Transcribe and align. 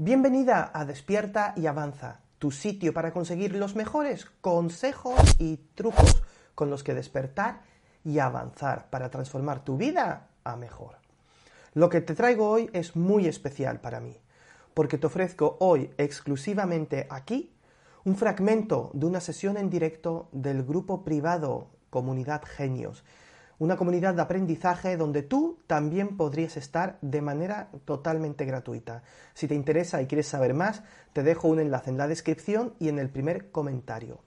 Bienvenida 0.00 0.70
a 0.72 0.84
Despierta 0.84 1.54
y 1.56 1.66
Avanza, 1.66 2.20
tu 2.38 2.52
sitio 2.52 2.94
para 2.94 3.12
conseguir 3.12 3.56
los 3.56 3.74
mejores 3.74 4.26
consejos 4.40 5.18
y 5.40 5.56
trucos 5.74 6.22
con 6.54 6.70
los 6.70 6.84
que 6.84 6.94
despertar 6.94 7.62
y 8.04 8.20
avanzar 8.20 8.90
para 8.90 9.10
transformar 9.10 9.64
tu 9.64 9.76
vida 9.76 10.28
a 10.44 10.54
mejor. 10.54 10.98
Lo 11.74 11.88
que 11.88 12.00
te 12.00 12.14
traigo 12.14 12.48
hoy 12.48 12.70
es 12.72 12.94
muy 12.94 13.26
especial 13.26 13.80
para 13.80 13.98
mí, 13.98 14.16
porque 14.72 14.98
te 14.98 15.08
ofrezco 15.08 15.56
hoy 15.58 15.90
exclusivamente 15.98 17.08
aquí 17.10 17.52
un 18.04 18.14
fragmento 18.14 18.92
de 18.94 19.04
una 19.04 19.18
sesión 19.18 19.56
en 19.56 19.68
directo 19.68 20.28
del 20.30 20.62
grupo 20.62 21.02
privado 21.02 21.70
Comunidad 21.90 22.42
Genios, 22.44 23.02
una 23.58 23.76
comunidad 23.76 24.14
de 24.14 24.22
aprendizaje 24.22 24.96
donde 24.96 25.22
tú 25.22 25.58
también 25.66 26.16
podrías 26.16 26.56
estar 26.56 26.98
de 27.02 27.20
manera 27.20 27.70
totalmente 27.84 28.44
gratuita. 28.44 29.02
Si 29.34 29.48
te 29.48 29.54
interesa 29.54 30.00
y 30.00 30.06
quieres 30.06 30.28
saber 30.28 30.54
más, 30.54 30.82
te 31.12 31.22
dejo 31.22 31.48
un 31.48 31.58
enlace 31.58 31.90
en 31.90 31.98
la 31.98 32.06
descripción 32.06 32.74
y 32.78 32.88
en 32.88 32.98
el 32.98 33.10
primer 33.10 33.50
comentario. 33.50 34.20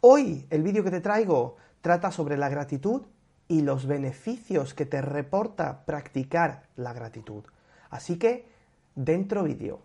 Hoy 0.00 0.46
el 0.50 0.62
vídeo 0.62 0.84
que 0.84 0.90
te 0.90 1.00
traigo 1.00 1.56
trata 1.80 2.10
sobre 2.10 2.36
la 2.36 2.50
gratitud 2.50 3.02
y 3.48 3.62
los 3.62 3.86
beneficios 3.86 4.74
que 4.74 4.86
te 4.86 5.00
reporta 5.00 5.84
practicar 5.84 6.64
la 6.76 6.92
gratitud. 6.92 7.44
Así 7.90 8.18
que, 8.18 8.46
dentro 8.94 9.44
vídeo. 9.44 9.80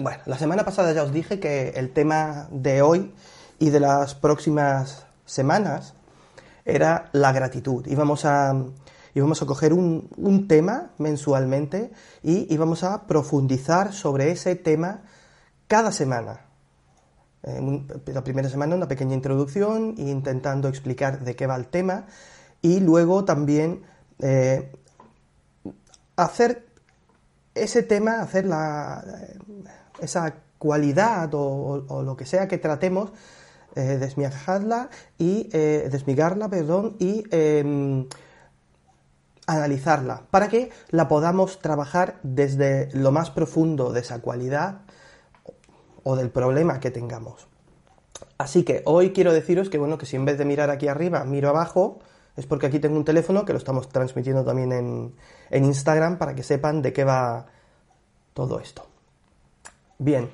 Bueno, 0.00 0.22
la 0.26 0.38
semana 0.38 0.64
pasada 0.64 0.92
ya 0.92 1.02
os 1.02 1.12
dije 1.12 1.40
que 1.40 1.70
el 1.70 1.92
tema 1.92 2.46
de 2.52 2.82
hoy 2.82 3.12
y 3.58 3.70
de 3.70 3.80
las 3.80 4.14
próximas 4.14 5.06
semanas 5.26 5.94
era 6.64 7.10
la 7.10 7.32
gratitud. 7.32 7.84
Íbamos 7.84 8.24
a, 8.24 8.54
íbamos 9.14 9.42
a 9.42 9.46
coger 9.46 9.72
un, 9.72 10.46
tema 10.46 10.92
mensualmente 10.98 11.90
y 12.22 12.46
íbamos 12.54 12.84
a 12.84 13.08
profundizar 13.08 13.92
sobre 13.92 14.30
ese 14.30 14.54
tema 14.54 15.02
cada 15.66 15.90
semana. 15.90 16.46
la 17.42 18.22
primera 18.22 18.48
semana 18.48 18.76
una 18.76 18.86
pequeña 18.86 19.14
introducción 19.14 19.94
intentando 19.96 20.68
explicar 20.68 21.24
de 21.24 21.34
qué 21.34 21.48
va 21.48 21.56
el 21.56 21.66
tema 21.66 22.06
y 22.62 22.78
luego 22.78 23.24
también 23.24 23.82
eh, 24.20 24.70
hacer 26.14 26.67
ese 27.62 27.82
tema, 27.82 28.20
hacer 28.20 28.46
la, 28.46 29.04
esa 30.00 30.34
cualidad 30.58 31.30
o, 31.32 32.02
lo 32.02 32.16
que 32.16 32.26
sea 32.26 32.48
que 32.48 32.58
tratemos, 32.58 33.12
eh, 33.76 33.98
y 35.18 35.48
eh, 35.52 35.88
desmigarla, 35.90 36.48
perdón, 36.48 36.96
y 36.98 37.24
em, 37.30 38.06
analizarla 39.46 40.22
para 40.30 40.48
que 40.48 40.70
la 40.90 41.08
podamos 41.08 41.60
trabajar 41.60 42.18
desde 42.22 42.88
lo 42.92 43.12
más 43.12 43.30
profundo 43.30 43.92
de 43.92 44.00
esa 44.00 44.20
cualidad 44.20 44.80
o 46.02 46.16
del 46.16 46.30
problema 46.30 46.80
que 46.80 46.90
tengamos. 46.90 47.48
Así 48.36 48.62
que 48.62 48.82
hoy 48.84 49.12
quiero 49.12 49.32
deciros 49.32 49.68
que 49.68 49.78
bueno, 49.78 49.98
que 49.98 50.06
si 50.06 50.16
en 50.16 50.24
vez 50.24 50.38
de 50.38 50.44
mirar 50.44 50.70
aquí 50.70 50.88
arriba 50.88 51.24
miro 51.24 51.48
abajo, 51.48 51.98
es 52.38 52.46
porque 52.46 52.66
aquí 52.66 52.78
tengo 52.78 52.96
un 52.96 53.04
teléfono 53.04 53.44
que 53.44 53.52
lo 53.52 53.58
estamos 53.58 53.88
transmitiendo 53.88 54.44
también 54.44 54.72
en, 54.72 55.12
en 55.50 55.64
Instagram 55.64 56.18
para 56.18 56.36
que 56.36 56.44
sepan 56.44 56.82
de 56.82 56.92
qué 56.92 57.02
va 57.02 57.46
todo 58.32 58.60
esto. 58.60 58.86
Bien, 59.98 60.30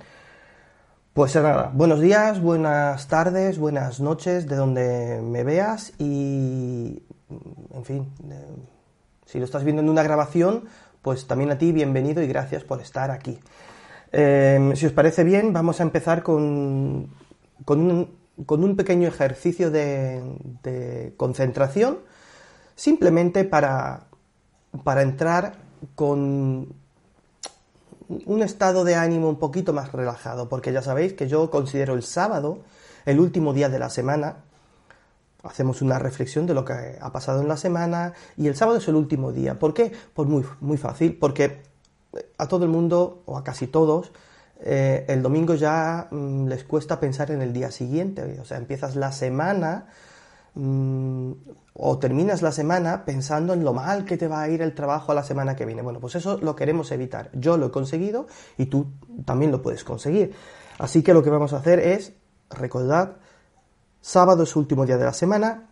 pues 1.14 1.34
nada, 1.36 1.70
buenos 1.72 2.00
días, 2.00 2.42
buenas 2.42 3.08
tardes, 3.08 3.58
buenas 3.58 4.00
noches, 4.00 4.46
de 4.46 4.56
donde 4.56 5.22
me 5.22 5.44
veas 5.44 5.94
y, 5.98 7.02
en 7.72 7.84
fin, 7.84 8.12
si 9.24 9.39
lo 9.39 9.46
estás 9.46 9.64
viendo 9.64 9.80
en 9.80 9.89
una 9.89 10.02
grabación, 10.02 10.64
pues 11.00 11.27
también 11.27 11.52
a 11.52 11.56
ti 11.56 11.73
bienvenido 11.73 12.23
y 12.23 12.27
gracias 12.27 12.64
por 12.64 12.83
estar 12.83 13.11
aquí. 13.11 13.40
Em, 14.12 14.77
si 14.77 14.84
os 14.84 14.92
parece 14.92 15.24
bien, 15.24 15.55
vamos 15.55 15.80
a 15.80 15.84
empezar 15.84 16.23
con, 16.23 17.08
con, 17.64 17.80
un, 17.80 18.11
pequeño 18.77 19.08
ejercicio 19.08 19.70
de, 19.70 21.12
concentración, 21.17 21.98
simplemente 22.74 23.45
para, 23.45 24.06
para 24.83 25.02
entrar 25.02 25.56
con 25.95 26.74
un 28.08 28.42
estado 28.42 28.84
de 28.84 28.94
ánimo 28.94 29.28
un 29.28 29.39
poquito 29.39 29.73
más 29.73 29.92
relajado, 29.92 30.48
porque 30.48 30.73
ya 30.73 30.83
sabéis 30.83 31.14
que 31.14 31.28
yo 31.28 31.50
considero 31.50 31.94
el 31.94 32.02
sábado 32.02 32.58
el 33.06 33.20
último 33.20 33.52
día 33.52 33.68
de 33.68 33.78
la 33.78 33.90
semana. 33.90 34.36
Hacemos 35.42 35.83
una 35.83 35.98
reflexión 35.98 36.46
de 36.46 36.55
lo 36.55 36.64
que 36.64 36.96
ha 37.00 37.12
pasado 37.12 37.42
en 37.42 37.48
la 37.48 37.56
semana 37.56 38.14
y 38.36 38.46
el 38.46 38.56
sábado 38.56 38.78
es 38.78 38.89
el 38.89 38.94
último 38.94 39.33
día. 39.33 39.58
¿Por 39.58 39.74
qué? 39.74 39.92
Pues 40.14 40.28
muy, 40.28 40.44
muy 40.61 40.78
fácil, 40.78 41.18
porque 41.18 41.62
a 42.39 42.48
todo 42.48 42.64
el 42.64 42.70
mundo, 42.70 43.23
o 43.27 43.36
a 43.36 43.44
casi 43.44 43.67
todos, 43.67 44.11
eh, 44.61 45.05
el 45.09 45.23
domingo 45.23 45.55
ya 45.55 46.09
mm, 46.11 46.47
les 46.47 46.65
cuesta 46.65 47.01
pensar 47.01 47.31
en 47.31 47.42
el 47.42 47.53
día 47.53 47.70
siguiente. 47.70 48.39
O 48.41 48.45
sea, 48.45 48.59
empiezas 48.59 48.97
la 48.97 49.13
semana 49.13 49.87
mm, 50.55 51.33
o 51.75 51.98
terminas 51.98 52.42
la 52.42 52.53
semana 52.53 53.05
pensando 53.05 53.53
en 53.53 53.65
lo 53.65 53.73
mal 53.73 54.05
que 54.05 54.17
te 54.17 54.29
va 54.29 54.42
a 54.42 54.48
ir 54.48 54.63
el 54.63 54.75
trabajo 54.75 55.13
a 55.13 55.15
la 55.15 55.25
semana 55.25 55.57
que 55.57 55.67
viene. 55.67 55.83
Bueno, 55.83 56.01
pues 56.01 56.15
eso 56.15 56.39
lo 56.39 56.55
queremos 56.57 56.91
evitar. 56.92 57.31
Yo 57.33 57.57
lo 57.57 57.67
he 57.67 57.70
conseguido 57.70 58.27
y 58.57 58.67
tú 58.67 58.87
también 59.25 59.51
lo 59.51 59.63
puedes 59.63 59.85
conseguir. 59.85 60.35
Así 60.79 61.03
que 61.03 61.15
lo 61.15 61.23
que 61.23 61.31
vamos 61.31 61.53
a 61.53 61.59
hacer 61.59 61.79
es, 61.81 62.13
recordad, 62.51 63.17
sábado 64.01 64.45
es 64.45 64.57
último 64.57 64.86
día 64.86 64.97
de 64.97 65.05
la 65.05 65.13
semana, 65.13 65.69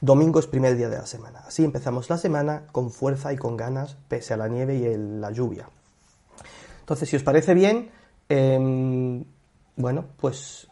domingo 0.00 0.38
es 0.38 0.46
primer 0.46 0.76
día 0.76 0.88
de 0.88 0.98
la 0.98 1.06
semana. 1.06 1.42
Así 1.46 1.64
empezamos 1.64 2.10
la 2.10 2.18
semana 2.18 2.64
con 2.72 2.90
fuerza 2.90 3.32
y 3.32 3.36
con 3.36 3.56
ganas, 3.56 3.96
pese 4.08 4.34
a 4.34 4.36
la 4.36 4.48
nieve 4.48 4.76
y 4.76 4.96
la 5.20 5.30
lluvia. 5.30 5.68
Entonces, 6.86 7.08
si 7.08 7.16
os 7.16 7.22
parece 7.22 7.52
bien, 7.54 7.90
em, 8.28 9.24
bueno, 9.76 10.04
pues 10.16 10.68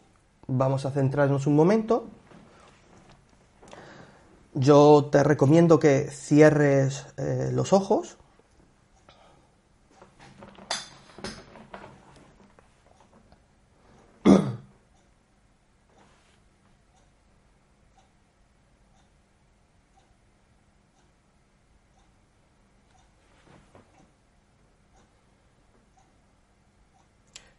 vamos 0.47 0.85
a 0.85 0.91
centrarnos 0.91 1.45
un 1.47 1.55
momento 1.55 2.07
yo 4.55 5.09
te 5.11 5.21
recomiendo 5.21 5.79
que 5.79 6.09
cierres 6.09 7.05
eh, 7.17 7.49
los 7.51 7.73
ojos. 7.73 8.17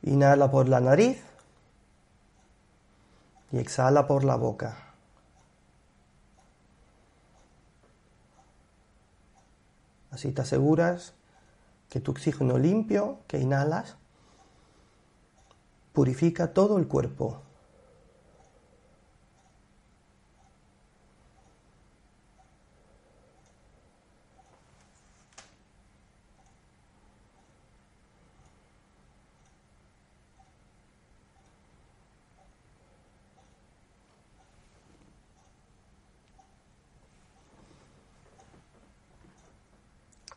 Inhala 0.06 0.50
por 0.50 0.69
la 0.69 0.81
nariz 0.81 1.22
y 3.50 3.59
exhala 3.59 4.06
por 4.06 4.25
la 4.25 4.37
boca. 4.37 4.77
Así 10.11 10.33
te 10.33 10.43
aseguras 10.43 11.12
que 11.91 12.00
tu 12.00 12.12
oxígeno 12.12 12.56
limpio 12.56 13.19
que 13.27 13.39
inhalas 13.39 13.97
purifica 15.93 16.53
todo 16.55 16.78
el 16.78 16.87
cuerpo. 16.87 17.43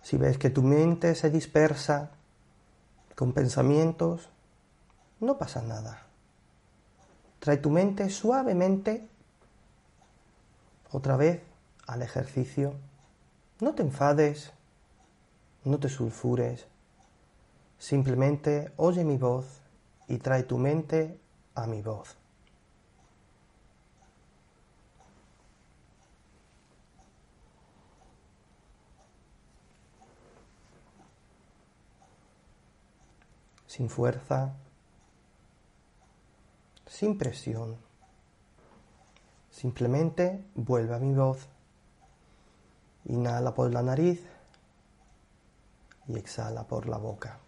Si 0.09 0.17
ves 0.17 0.39
que 0.39 0.50
tu 0.50 0.63
mente 0.63 1.13
se 1.13 1.29
dispersa 1.29 2.09
con 3.15 3.31
pensamientos, 3.31 4.27
no 5.19 5.38
pasa 5.38 5.61
nada. 5.61 6.01
Trae 7.38 7.57
tu 7.57 7.69
mente 7.69 8.09
suavemente 8.09 9.07
otra 10.89 11.15
vez 11.15 11.44
al 11.85 12.01
ejercicio. 12.01 12.73
No 13.59 13.75
te 13.75 13.83
enfades, 13.83 14.51
no 15.63 15.77
te 15.77 15.89
sulfures. 15.89 16.65
Simplemente 17.77 18.73
oye 18.77 19.03
mi 19.03 19.19
voz 19.19 19.61
y 20.07 20.17
trae 20.17 20.41
tu 20.41 20.57
mente 20.57 21.19
a 21.53 21.67
mi 21.67 21.83
voz. 21.83 22.19
Sin 33.80 33.90
fuerza, 33.90 34.52
sin 36.86 37.18
presión. 37.18 37.78
Simplemente 39.50 40.44
vuelve 40.54 40.96
a 40.96 41.00
mi 41.00 41.14
voz. 41.14 41.48
Inhala 43.06 43.54
por 43.54 43.72
la 43.74 43.81
nariz 43.81 44.22
y 46.10 46.18
exhala 46.18 46.68
por 46.68 46.90
la 46.90 46.98
boca. 46.98 47.40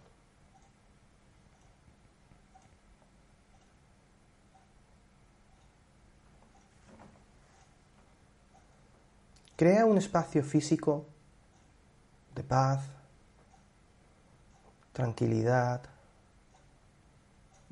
Crea 9.54 9.84
un 9.84 9.98
espacio 9.98 10.42
físico 10.42 11.04
de 12.34 12.42
paz, 12.42 12.88
tranquilidad 14.94 15.92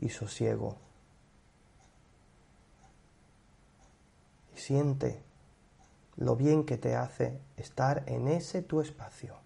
y 0.01 0.09
sosiego. 0.09 0.77
Y 4.55 4.59
siente 4.59 5.23
lo 6.17 6.37
bien 6.37 6.65
que 6.65 6.79
te 6.79 6.97
hace 6.97 7.39
estar 7.57 8.03
en 8.07 8.29
ese 8.29 8.63
tu 8.63 8.81
espacio. 8.81 9.37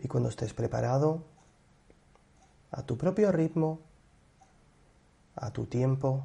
Y 0.00 0.06
cuando 0.06 0.28
estés 0.28 0.54
preparado, 0.54 1.24
a 2.70 2.82
tu 2.82 2.96
propio 2.96 3.32
ritmo, 3.32 3.80
a 5.40 5.50
tu 5.50 5.66
tiempo, 5.66 6.24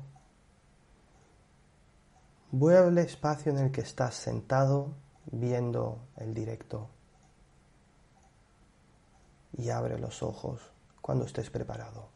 vuelve 2.51 2.87
al 2.87 2.97
espacio 2.97 3.51
en 3.51 3.59
el 3.59 3.71
que 3.71 3.81
estás 3.81 4.15
sentado 4.15 4.93
viendo 5.31 6.07
el 6.17 6.33
directo 6.33 6.89
y 9.57 9.69
abre 9.69 9.99
los 9.99 10.23
ojos 10.23 10.61
cuando 11.01 11.25
estés 11.25 11.49
preparado. 11.49 12.09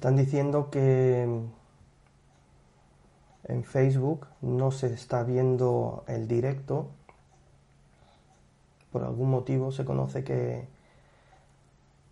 Están 0.00 0.16
diciendo 0.16 0.70
que 0.70 1.24
en 3.44 3.64
Facebook 3.64 4.26
no 4.40 4.70
se 4.70 4.94
está 4.94 5.24
viendo 5.24 6.04
el 6.08 6.26
directo. 6.26 6.88
Por 8.90 9.04
algún 9.04 9.28
motivo 9.28 9.72
se 9.72 9.84
conoce 9.84 10.24
que 10.24 10.66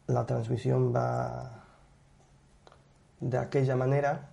la 0.07 0.27
transmisión 0.27 0.95
va 0.95 1.65
de 3.21 3.39
aquella 3.39 3.75
manera. 3.75 4.29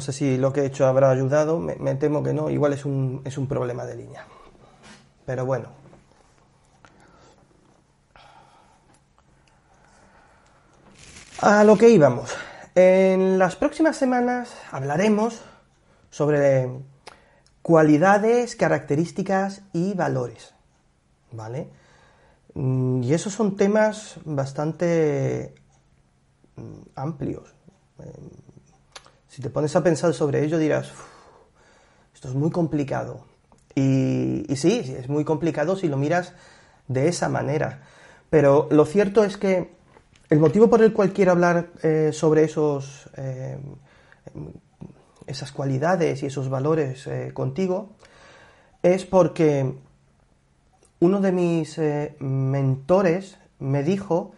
No 0.00 0.04
sé 0.04 0.14
si 0.14 0.38
lo 0.38 0.50
que 0.50 0.62
he 0.62 0.64
hecho 0.64 0.86
habrá 0.86 1.10
ayudado, 1.10 1.58
me, 1.58 1.94
temo 1.96 2.22
que 2.22 2.32
no, 2.32 2.48
igual 2.48 2.72
es 2.72 2.86
un, 2.86 3.20
es 3.22 3.36
un 3.36 3.46
problema 3.46 3.84
de 3.84 3.96
línea. 3.96 4.24
Pero 5.26 5.44
bueno. 5.44 5.68
A 11.42 11.64
lo 11.64 11.76
que 11.76 11.90
íbamos. 11.90 12.34
En 12.74 13.38
las 13.38 13.56
próximas 13.56 13.98
semanas 13.98 14.54
hablaremos 14.72 15.42
sobre 16.08 16.70
cualidades, 17.60 18.56
características 18.56 19.60
y 19.74 19.92
valores. 19.92 20.54
¿Vale? 21.30 21.68
Mm, 22.54 23.02
y 23.02 23.12
esos 23.12 23.34
son 23.34 23.54
temas 23.54 24.14
bastante 24.24 25.54
mm, 26.56 26.80
amplios 26.94 27.54
si 29.30 29.40
te 29.40 29.48
pones 29.48 29.74
a 29.76 29.82
pensar 29.82 30.12
sobre 30.12 30.44
ello 30.44 30.58
dirás, 30.58 30.90
esto 32.12 32.28
es 32.28 32.34
muy 32.34 32.50
complicado. 32.50 33.24
Y, 33.76 34.44
sí, 34.56 34.94
es 34.98 35.08
muy 35.08 35.24
complicado 35.24 35.76
si 35.76 35.86
lo 35.88 35.96
miras 35.96 36.34
de 36.88 37.06
esa 37.06 37.28
manera. 37.28 37.82
Pero 38.28 38.66
lo 38.72 38.84
cierto 38.84 39.22
es 39.22 39.36
que 39.36 39.70
el 40.30 40.40
motivo 40.40 40.68
por 40.68 40.82
el 40.82 40.92
cual 40.92 41.12
quiero 41.12 41.30
hablar 41.30 41.68
eh, 41.84 42.10
sobre 42.12 42.42
esos, 42.42 43.08
eh, 43.16 43.56
esas 45.28 45.52
cualidades 45.52 46.24
y 46.24 46.26
esos 46.26 46.48
valores 46.48 47.06
eh, 47.06 47.30
contigo 47.32 47.90
es 48.82 49.04
porque 49.04 49.76
uno 50.98 51.20
de 51.20 51.32
mis 51.32 51.78
mentores 52.18 53.38
me 53.60 53.84
dijo 53.84 54.32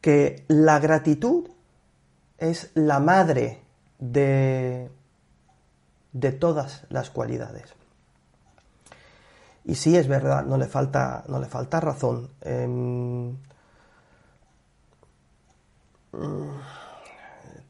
que 0.00 0.44
la 0.46 0.78
gratitud 0.78 1.48
es 2.38 2.70
la 2.74 3.00
madre 3.00 3.65
de, 3.98 4.90
de 6.12 6.32
todas 6.32 6.84
las 6.88 7.10
cualidades. 7.10 7.74
Y 9.64 9.74
sí, 9.74 9.96
es 9.96 10.06
verdad, 10.06 10.44
no 10.44 10.56
le 10.58 10.66
falta, 10.66 11.24
no 11.28 11.40
le 11.40 11.46
falta 11.46 11.80
razón. 11.80 12.30
Em, 12.40 13.36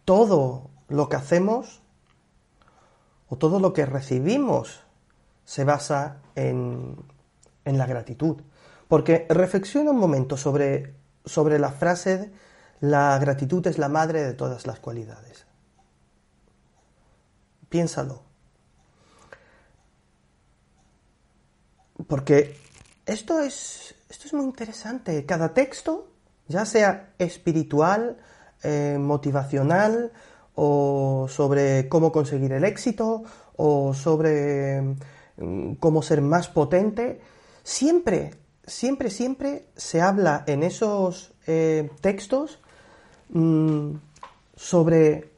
todo 0.04 0.70
lo 0.88 1.08
que 1.08 1.16
hacemos 1.16 1.80
o 3.28 3.36
todo 3.36 3.58
lo 3.60 3.72
que 3.72 3.86
recibimos 3.86 4.82
se 5.44 5.64
basa 5.64 6.18
en, 6.34 6.96
en 7.64 7.78
la 7.78 7.86
gratitud. 7.86 8.42
Porque 8.88 9.26
reflexiona 9.30 9.90
un 9.90 9.98
momento 9.98 10.36
sobre, 10.36 10.94
sobre 11.24 11.58
la 11.58 11.70
frase 11.70 12.30
la 12.80 13.18
gratitud 13.18 13.66
es 13.66 13.78
la 13.78 13.88
madre 13.88 14.22
de 14.22 14.34
todas 14.34 14.66
las 14.66 14.80
cualidades. 14.80 15.45
Piénsalo. 17.68 18.22
Porque 22.06 22.56
esto 23.06 23.40
es, 23.40 23.94
esto 24.08 24.26
es 24.26 24.34
muy 24.34 24.44
interesante. 24.44 25.24
Cada 25.24 25.54
texto, 25.54 26.08
ya 26.48 26.64
sea 26.64 27.14
espiritual, 27.18 28.18
eh, 28.62 28.98
motivacional, 29.00 30.12
o 30.54 31.26
sobre 31.28 31.88
cómo 31.88 32.12
conseguir 32.12 32.52
el 32.52 32.64
éxito, 32.64 33.24
o 33.56 33.94
sobre 33.94 34.96
mm, 35.36 35.74
cómo 35.74 36.02
ser 36.02 36.20
más 36.22 36.48
potente, 36.48 37.20
siempre, 37.62 38.34
siempre, 38.66 39.10
siempre 39.10 39.66
se 39.76 40.00
habla 40.00 40.44
en 40.46 40.62
esos 40.62 41.34
eh, 41.46 41.90
textos 42.00 42.60
mm, 43.30 43.92
sobre 44.56 45.35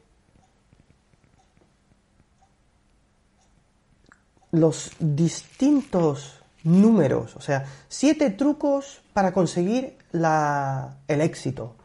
los 4.51 4.91
distintos 4.99 6.41
números, 6.63 7.35
o 7.35 7.41
sea, 7.41 7.65
siete 7.87 8.31
trucos 8.31 9.01
para 9.13 9.31
conseguir 9.31 9.97
el 10.11 11.21
éxito, 11.21 11.75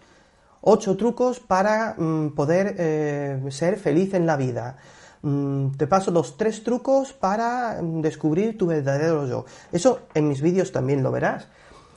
ocho 0.60 0.96
trucos 0.96 1.40
para 1.40 1.94
mm, 1.96 2.30
poder 2.34 2.74
eh, 2.78 3.42
ser 3.50 3.78
feliz 3.78 4.14
en 4.14 4.26
la 4.26 4.36
vida. 4.36 4.76
Mm, 5.22 5.72
te 5.72 5.86
paso 5.86 6.10
los 6.10 6.36
tres 6.36 6.64
trucos 6.64 7.12
para 7.12 7.80
mm, 7.80 8.00
descubrir 8.00 8.58
tu 8.58 8.66
verdadero 8.66 9.26
yo. 9.26 9.44
Eso 9.72 10.00
en 10.14 10.28
mis 10.28 10.40
vídeos 10.40 10.72
también 10.72 11.02
lo 11.02 11.12
verás. 11.12 11.48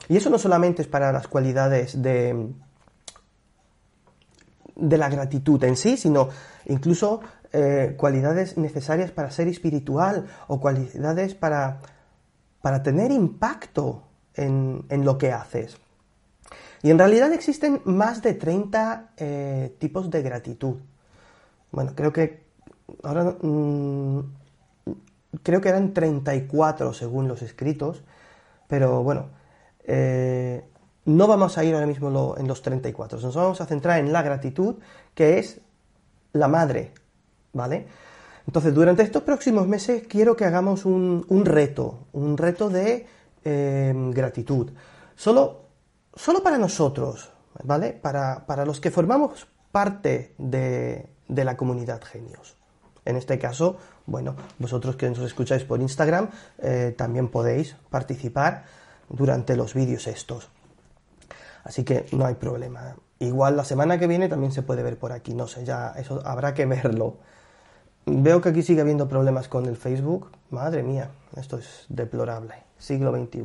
Y 0.08 0.16
eso 0.16 0.30
no 0.30 0.38
solamente 0.38 0.82
es 0.82 0.88
para 0.88 1.12
las 1.12 1.28
cualidades 1.28 2.00
de, 2.00 2.52
de 4.76 4.98
la 4.98 5.08
gratitud 5.08 5.62
en 5.64 5.76
sí, 5.76 5.96
sino 5.96 6.28
incluso 6.66 7.20
eh, 7.52 7.94
cualidades 7.96 8.56
necesarias 8.56 9.10
para 9.10 9.30
ser 9.30 9.48
espiritual 9.48 10.26
o 10.46 10.60
cualidades 10.60 11.34
para 11.34 11.80
para 12.60 12.82
tener 12.82 13.10
impacto 13.10 14.02
en, 14.34 14.84
lo 14.90 15.18
que 15.18 15.32
haces. 15.32 15.78
Y 16.82 16.90
en 16.90 16.98
realidad 16.98 17.32
existen 17.32 17.80
más 17.84 18.22
de 18.22 18.34
30 18.34 19.10
eh, 19.16 19.76
tipos 19.78 20.10
de 20.10 20.22
gratitud. 20.22 20.76
Bueno, 21.72 21.92
creo 21.94 22.12
que 22.12 22.44
ahora 23.02 23.36
mm, 23.40 24.20
creo 25.42 25.60
que 25.60 25.68
eran 25.68 25.92
34 25.92 26.92
según 26.92 27.26
los 27.26 27.42
escritos, 27.42 28.04
pero 28.68 29.02
bueno, 29.02 29.30
eh, 29.84 30.62
no 31.04 31.26
vamos 31.26 31.58
a 31.58 31.64
ir 31.64 31.74
ahora 31.74 31.86
mismo 31.86 32.36
en 32.38 32.46
los 32.46 32.62
34, 32.62 33.20
nos 33.20 33.34
vamos 33.34 33.60
a 33.60 33.66
centrar 33.66 33.98
en 33.98 34.12
la 34.12 34.22
gratitud, 34.22 34.76
que 35.14 35.38
es 35.38 35.60
la 36.32 36.48
madre, 36.48 36.92
¿vale? 37.52 37.86
Entonces, 38.46 38.74
durante 38.74 39.02
estos 39.02 39.22
próximos 39.22 39.66
meses 39.66 40.04
quiero 40.08 40.36
que 40.36 40.44
hagamos 40.44 40.84
un, 40.84 41.24
reto, 41.44 42.06
un 42.12 42.38
reto 42.38 42.70
de 42.70 43.06
eh, 43.44 43.92
gratitud, 44.12 44.70
solo, 45.14 45.64
solo 46.14 46.42
para 46.42 46.58
nosotros, 46.58 47.30
¿vale? 47.62 47.92
Para, 47.92 48.46
para 48.46 48.64
los 48.64 48.80
que 48.80 48.90
formamos 48.90 49.46
parte 49.70 50.34
de, 50.38 51.06
de 51.28 51.44
la 51.44 51.56
comunidad 51.56 52.02
genios. 52.02 52.56
En 53.04 53.16
este 53.16 53.38
caso, 53.38 53.76
bueno, 54.06 54.36
vosotros 54.58 54.96
que 54.96 55.08
nos 55.08 55.20
escucháis 55.20 55.64
por 55.64 55.80
Instagram, 55.80 56.30
eh, 56.58 56.94
también 56.96 57.28
podéis 57.28 57.76
participar 57.90 58.64
durante 59.08 59.56
los 59.56 59.74
vídeos 59.74 60.06
estos. 60.06 60.50
Así 61.64 61.84
que 61.84 62.06
no 62.12 62.26
hay 62.26 62.34
problema. 62.34 62.96
Igual 63.18 63.56
la 63.56 63.64
semana 63.64 63.98
que 63.98 64.06
viene 64.06 64.28
también 64.28 64.52
se 64.52 64.62
puede 64.62 64.82
ver 64.82 64.98
por 64.98 65.12
aquí, 65.12 65.34
no 65.34 65.46
sé, 65.46 65.64
ya 65.64 65.92
eso 65.96 66.22
habrá 66.24 66.54
que 66.54 66.66
verlo. 66.66 67.18
Veo 68.10 68.40
que 68.40 68.48
aquí 68.48 68.62
sigue 68.62 68.80
habiendo 68.80 69.08
problemas 69.08 69.48
con 69.48 69.66
el 69.66 69.76
Facebook. 69.76 70.30
Madre 70.50 70.82
mía, 70.82 71.10
esto 71.36 71.58
es 71.58 71.84
deplorable. 71.88 72.54
Siglo 72.78 73.12
XXI. 73.12 73.44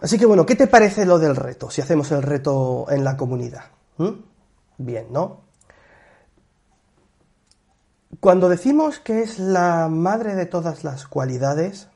Así 0.00 0.18
que 0.18 0.26
bueno, 0.26 0.46
¿qué 0.46 0.56
te 0.56 0.66
parece 0.66 1.06
lo 1.06 1.18
del 1.18 1.36
reto? 1.36 1.70
Si 1.70 1.80
hacemos 1.80 2.10
el 2.12 2.22
reto 2.22 2.86
en 2.90 3.04
la 3.04 3.16
comunidad. 3.16 3.64
¿Mm? 3.98 4.10
Bien, 4.78 5.06
¿no? 5.12 5.42
Cuando 8.20 8.48
decimos 8.48 8.98
que 9.00 9.22
es 9.22 9.38
la 9.38 9.88
madre 9.88 10.34
de 10.34 10.46
todas 10.46 10.82
las 10.82 11.06
cualidades, 11.06 11.88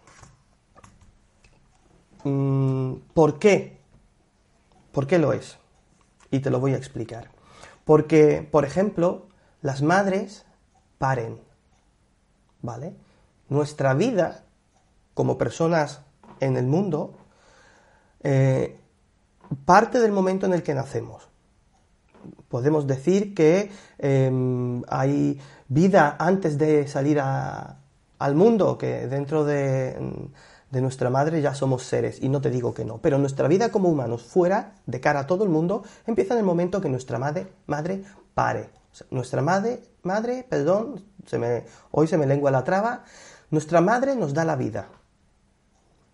mm, 2.24 2.94
¿por 3.14 3.38
qué? 3.38 3.80
¿Por 4.92 5.06
qué 5.06 5.18
lo 5.18 5.32
es? 5.32 5.58
Y 6.30 6.40
te 6.40 6.50
lo 6.50 6.60
voy 6.60 6.74
a 6.74 6.76
explicar. 6.76 7.30
Porque, 7.84 8.46
por 8.48 8.64
ejemplo, 8.64 9.26
las 9.62 9.82
madres 9.82 10.44
paren, 10.98 11.40
¿vale? 12.60 12.94
Nuestra 13.48 13.94
vida 13.94 14.44
como 15.14 15.38
personas 15.38 16.00
en 16.40 16.56
el 16.56 16.66
mundo 16.66 17.14
eh, 18.22 18.76
parte 19.64 20.00
del 20.00 20.12
momento 20.12 20.46
en 20.46 20.54
el 20.54 20.62
que 20.62 20.74
nacemos. 20.74 21.28
Podemos 22.48 22.86
decir 22.86 23.34
que 23.34 23.70
em, 23.98 24.82
hay 24.88 25.40
vida 25.68 26.16
antes 26.18 26.58
de 26.58 26.86
salir 26.86 27.20
al 27.20 28.34
mundo, 28.34 28.78
que 28.78 29.06
dentro 29.08 29.44
de, 29.44 29.96
nuestra 30.70 31.10
madre 31.10 31.42
ya 31.42 31.54
somos 31.54 31.82
seres, 31.82 32.22
y 32.22 32.28
no 32.28 32.40
te 32.40 32.50
digo 32.50 32.72
que 32.74 32.84
no, 32.84 32.98
pero 32.98 33.18
nuestra 33.18 33.48
vida 33.48 33.70
como 33.70 33.88
humanos 33.88 34.22
fuera, 34.22 34.74
de 34.86 35.00
cara 35.00 35.20
a 35.20 35.26
todo 35.26 35.44
el 35.44 35.50
mundo, 35.50 35.82
empieza 36.06 36.34
en 36.34 36.40
el 36.40 36.46
momento 36.46 36.80
que 36.80 36.88
nuestra 36.88 37.18
madre, 37.18 37.48
madre 37.66 38.04
pare. 38.34 38.81
Nuestra 39.10 39.42
madre, 39.42 39.82
madre, 40.02 40.46
perdón, 40.48 41.04
hoy 41.90 42.06
se 42.06 42.18
me 42.18 42.26
lengua 42.26 42.50
la 42.50 42.64
traba, 42.64 43.04
nuestra 43.50 43.80
madre 43.80 44.16
nos 44.16 44.34
da 44.34 44.44
la 44.44 44.56
vida. 44.56 44.88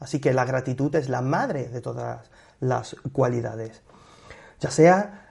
Así 0.00 0.20
que 0.20 0.32
la 0.32 0.44
gratitud 0.44 0.94
es 0.94 1.08
la 1.08 1.22
madre 1.22 1.68
de 1.68 1.80
todas 1.80 2.30
las 2.60 2.96
cualidades. 3.12 3.82
Ya 4.60 4.70
sea 4.70 5.26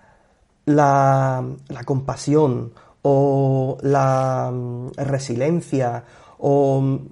la, 0.65 1.43
la 1.69 1.83
compasión, 1.83 2.73
o 3.09 3.77
la 3.81 4.51
mm, 4.51 4.91
resiliencia, 4.97 6.03
o 6.39 6.81
mm, 6.81 7.07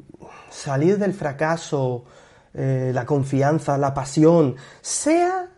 salir 0.50 0.98
del 0.98 1.14
fracaso, 1.14 2.04
eh, 2.54 2.92
la 2.94 3.06
confianza, 3.06 3.78
la 3.78 3.94
pasión, 3.94 4.56
sea 4.82 5.50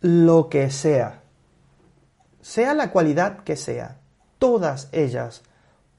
lo 0.00 0.48
que 0.48 0.70
sea, 0.70 1.22
sea 2.40 2.74
la 2.74 2.90
cualidad 2.90 3.38
que 3.38 3.56
sea, 3.56 3.98
todas 4.38 4.88
ellas 4.92 5.42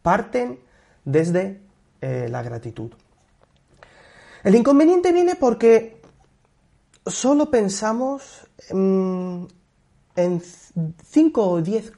parten 0.02 0.60
desde 1.06 1.62
eh, 2.02 2.28
la 2.30 2.44
gratitud. 2.44 2.92
El 4.44 4.56
inconveniente 4.56 5.12
viene 5.12 5.36
porque 5.36 6.02
solo 7.06 7.50
pensamos 7.50 8.48
mm, 8.72 9.44
en 10.16 10.42
cinco 11.10 11.50
o 11.50 11.62
diez 11.62 11.92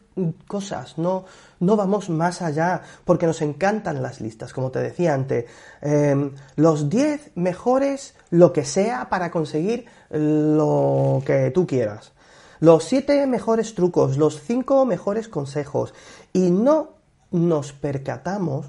cosas, 0.48 0.98
no, 0.98 1.25
no 1.60 1.75
vamos 1.75 2.10
más 2.10 2.41
allá, 2.41 2.81
porque 3.05 3.25
nos 3.25 3.41
encantan 3.41 4.01
las 4.01 4.22
listas, 4.22 4.53
como 4.53 4.72
te 4.72 4.79
decía 4.79 5.13
antes. 5.13 5.46
Em, 5.81 6.31
los 6.55 6.89
10 6.89 7.31
mejores, 7.36 8.15
lo 8.29 8.51
que 8.51 8.65
sea, 8.65 9.10
para 9.10 9.31
conseguir 9.31 9.86
lo 10.10 11.22
que 11.25 11.51
tú 11.51 11.65
quieras. 11.65 12.12
Los 12.60 12.84
7 12.86 13.25
mejores 13.27 13.74
trucos, 13.74 14.17
los 14.17 14.41
5 14.41 14.86
mejores 14.86 15.29
consejos. 15.29 15.93
Y 16.33 16.51
no 16.51 16.93
nos 17.31 17.74
percatamos 17.74 18.67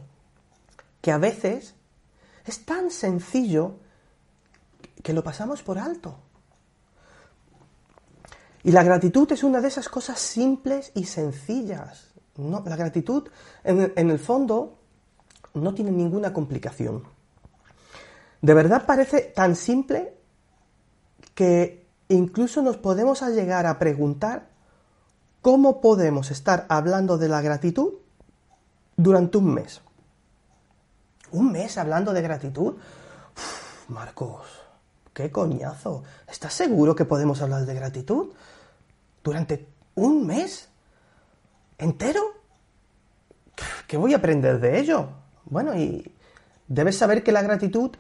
que 1.01 1.13
a 1.13 1.19
veces 1.19 1.75
es 2.45 2.65
tan 2.65 2.91
sencillo 2.91 3.77
que 5.03 5.13
lo 5.13 5.25
pasamos 5.25 5.63
por 5.63 5.79
alto. 5.79 6.19
Y 8.63 8.73
la 8.73 8.83
gratitud 8.83 9.31
es 9.33 9.43
una 9.43 9.61
de 9.61 9.69
esas 9.69 9.89
cosas 9.89 10.19
simples 10.19 10.93
y 10.95 11.05
sencillas. 11.05 12.09
No, 12.37 12.63
la 12.65 12.77
gratitud, 12.77 13.29
en, 13.65 13.93
en 13.97 14.11
el 14.11 14.19
fondo, 14.19 14.79
no 15.55 15.75
tiene 15.75 15.91
ninguna 15.91 16.33
complicación. 16.33 17.05
De 18.43 18.55
verdad 18.55 18.87
parece 18.87 19.21
tan 19.35 19.57
simple 19.57 20.15
que 21.35 21.87
incluso 22.09 22.63
nos 22.63 22.77
podemos 22.77 23.23
llegar 23.23 23.67
a 23.67 23.79
preguntar 23.79 24.50
cómo 25.43 25.81
podemos 25.81 26.31
estar 26.31 26.67
hablando 26.69 27.19
de 27.19 27.29
la 27.29 27.41
gratitud 27.41 27.95
durante 28.97 29.39
un 29.39 29.55
mes. 29.55 29.81
¿Un 31.33 31.53
mes 31.53 31.79
hablando 31.79 32.13
de 32.13 32.23
gratitud? 32.23 32.75
Marcos, 33.89 34.47
qué 35.13 35.31
coñazo. 35.31 36.03
¿Estás 36.29 36.55
seguro 36.55 36.95
que 36.95 37.05
podemos 37.05 37.41
hablar 37.43 37.67
de 37.67 37.75
gratitud? 37.75 38.31
¿Durante 39.23 39.69
un 39.95 40.27
mes? 40.27 40.71
entero? 41.81 42.21
¿Qué 43.87 43.97
voy 43.97 44.15
a 44.15 44.19
aprender 44.19 44.61
de 44.61 44.79
ello? 44.79 45.09
Bueno, 45.47 45.75
y 45.75 46.15
debes 46.69 46.97
saber 46.97 47.25
que 47.25 47.33
la 47.33 47.43
gratitud 47.43 47.91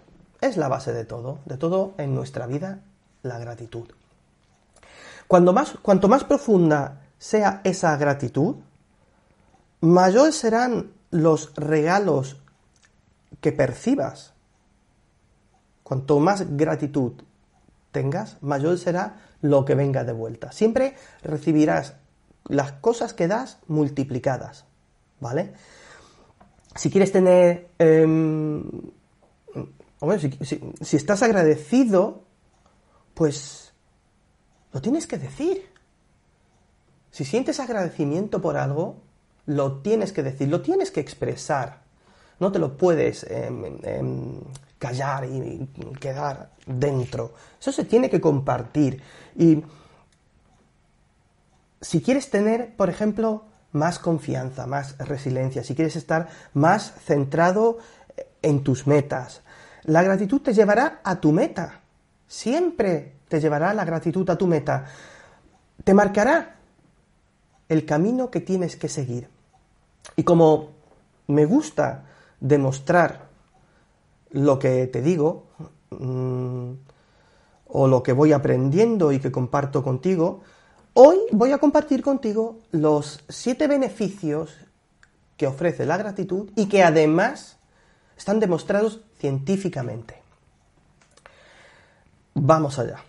es 0.40 0.56
la 0.56 0.68
base 0.68 0.92
de 0.92 1.04
todo, 1.04 1.40
de 1.46 1.56
todo 1.56 1.94
en 1.98 2.14
nuestra 2.14 2.46
vida, 2.46 2.80
la 3.22 3.38
gratitud. 3.38 3.88
Cuando 5.26 5.52
más, 5.52 5.74
cuanto 5.82 6.08
más 6.08 6.24
profunda 6.24 7.00
sea 7.20 7.60
esa 7.64 7.96
gratitud, 7.98 8.56
mayor 9.80 10.32
serán 10.32 10.92
los 11.10 11.54
regalos 11.54 12.40
que 13.40 13.52
percibas. 13.52 14.32
Cuanto 15.82 16.18
más 16.18 16.56
gratitud 16.56 17.12
tengas, 17.92 18.42
mayor 18.42 18.78
será 18.78 19.20
lo 19.42 19.64
que 19.64 19.74
venga 19.74 20.02
de 20.02 20.12
vuelta. 20.12 20.50
Siempre 20.50 20.94
recibirás 21.22 21.94
las 22.48 22.72
cosas 22.72 23.12
que 23.12 23.28
das 23.28 23.58
multiplicadas, 23.68 24.64
¿vale? 25.20 25.52
Si 26.74 26.90
quieres 26.90 27.12
tener... 27.12 27.68
Em, 27.78 28.64
si, 30.80 30.96
estás 30.96 31.22
agradecido, 31.22 32.24
pues 33.12 33.74
lo 34.72 34.80
tienes 34.80 35.06
que 35.06 35.18
decir. 35.18 35.68
Si 37.10 37.24
sientes 37.24 37.60
agradecimiento 37.60 38.40
por 38.40 38.56
algo, 38.56 38.96
lo 39.46 39.78
tienes 39.78 40.12
que 40.12 40.22
decir, 40.22 40.48
lo 40.48 40.60
tienes 40.62 40.90
que 40.90 41.00
expresar. 41.00 41.80
No 42.38 42.52
te 42.52 42.58
lo 42.58 42.76
puedes 42.76 43.24
em, 43.24 43.78
em, 43.82 44.40
callar 44.78 45.24
y 45.24 45.68
quedar 46.00 46.50
dentro. 46.66 47.34
Eso 47.60 47.72
se 47.72 47.84
tiene 47.84 48.08
que 48.08 48.20
compartir. 48.20 49.02
Y 49.36 49.62
si 51.80 52.00
quieres 52.00 52.30
tener, 52.30 52.74
por 52.76 52.88
ejemplo, 52.88 53.44
más 53.72 53.98
confianza, 53.98 54.66
más 54.66 54.96
resiliencia, 54.98 55.64
si 55.64 55.74
quieres 55.74 55.96
estar 55.96 56.28
más 56.54 56.94
centrado 57.04 57.78
en 58.42 58.62
tus 58.62 58.86
metas, 58.86 59.42
la 59.84 60.02
gratitud 60.02 60.40
te 60.40 60.54
llevará 60.54 61.00
a 61.04 61.20
tu 61.20 61.32
meta. 61.32 61.80
Siempre 62.26 63.16
te 63.28 63.40
llevará 63.40 63.74
la 63.74 63.84
gratitud 63.84 64.28
a 64.30 64.36
tu 64.36 64.46
meta. 64.46 64.86
Te 65.84 65.94
marcará 65.94 66.59
el 67.70 67.86
camino 67.86 68.30
que 68.30 68.40
tienes 68.40 68.76
que 68.76 68.88
seguir. 68.88 69.28
Y 70.16 70.24
como 70.24 70.70
me 71.28 71.46
gusta 71.46 72.04
demostrar 72.40 73.28
lo 74.30 74.58
que 74.58 74.88
te 74.88 75.00
digo 75.00 75.46
mm, 75.90 76.72
o 77.68 77.86
lo 77.86 78.02
que 78.02 78.12
voy 78.12 78.32
aprendiendo 78.32 79.12
y 79.12 79.20
que 79.20 79.30
comparto 79.30 79.84
contigo, 79.84 80.40
hoy 80.94 81.18
voy 81.30 81.52
a 81.52 81.58
compartir 81.58 82.02
contigo 82.02 82.58
los 82.72 83.24
siete 83.28 83.68
beneficios 83.68 84.50
que 85.36 85.46
ofrece 85.46 85.86
la 85.86 85.96
gratitud 85.96 86.50
y 86.56 86.66
que 86.66 86.82
además 86.82 87.56
están 88.16 88.40
demostrados 88.40 89.00
científicamente. 89.18 90.20
Vamos 92.34 92.80
allá. 92.80 93.04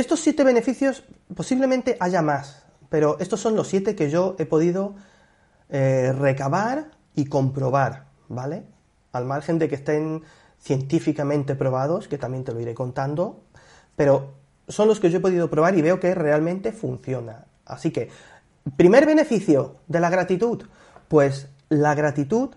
Estos 0.00 0.20
siete 0.20 0.44
beneficios 0.44 1.04
posiblemente 1.36 1.98
haya 2.00 2.22
más, 2.22 2.64
pero 2.88 3.18
estos 3.20 3.38
son 3.38 3.54
los 3.54 3.68
siete 3.68 3.94
que 3.94 4.08
yo 4.08 4.34
he 4.38 4.46
podido 4.46 4.94
eh, 5.68 6.14
recabar 6.18 6.92
y 7.14 7.26
comprobar, 7.26 8.06
¿vale? 8.26 8.64
Al 9.12 9.26
margen 9.26 9.58
de 9.58 9.68
que 9.68 9.74
estén 9.74 10.22
científicamente 10.58 11.54
probados, 11.54 12.08
que 12.08 12.16
también 12.16 12.44
te 12.44 12.54
lo 12.54 12.60
iré 12.60 12.72
contando, 12.72 13.42
pero 13.94 14.32
son 14.68 14.88
los 14.88 15.00
que 15.00 15.10
yo 15.10 15.18
he 15.18 15.20
podido 15.20 15.50
probar 15.50 15.76
y 15.76 15.82
veo 15.82 16.00
que 16.00 16.14
realmente 16.14 16.72
funciona. 16.72 17.44
Así 17.66 17.90
que, 17.90 18.08
primer 18.78 19.04
beneficio 19.04 19.76
de 19.86 20.00
la 20.00 20.08
gratitud, 20.08 20.64
pues 21.08 21.48
la 21.68 21.94
gratitud 21.94 22.54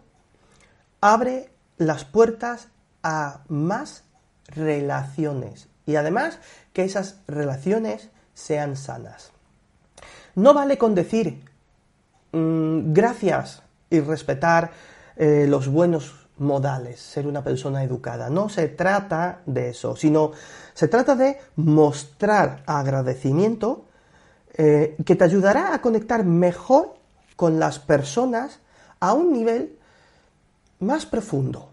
abre 1.02 1.50
las 1.76 2.06
puertas 2.06 2.70
a 3.04 3.44
más 3.50 4.06
relaciones 4.48 5.68
y 5.86 5.96
además 5.96 6.40
que 6.74 6.84
esas 6.84 7.18
relaciones 7.28 8.10
sean 8.34 8.76
sanas. 8.76 9.32
No 10.36 10.54
vale 10.54 10.78
con 10.78 10.96
decir 10.96 11.44
mm, 12.32 12.94
gracias 12.94 13.62
y 13.90 14.00
respetar 14.00 14.72
eh, 15.16 15.46
los 15.48 15.68
buenos 15.68 16.24
modales, 16.38 17.00
ser 17.00 17.28
una 17.28 17.44
persona 17.44 17.84
educada. 17.84 18.30
No 18.30 18.50
se 18.50 18.68
trata 18.68 19.42
de 19.46 19.70
eso, 19.70 19.96
sino 19.96 20.32
se 20.74 20.88
trata 20.88 21.16
de 21.16 21.38
mostrar 21.56 22.64
agradecimiento 22.66 23.86
eh, 24.56 24.96
que 25.06 25.16
te 25.16 25.24
ayudará 25.24 25.74
a 25.74 25.82
conectar 25.82 26.24
mejor 26.24 26.96
con 27.36 27.60
las 27.60 27.80
personas 27.80 28.60
a 29.00 29.14
un 29.14 29.32
nivel 29.34 29.78
más 30.80 31.06
profundo. 31.06 31.73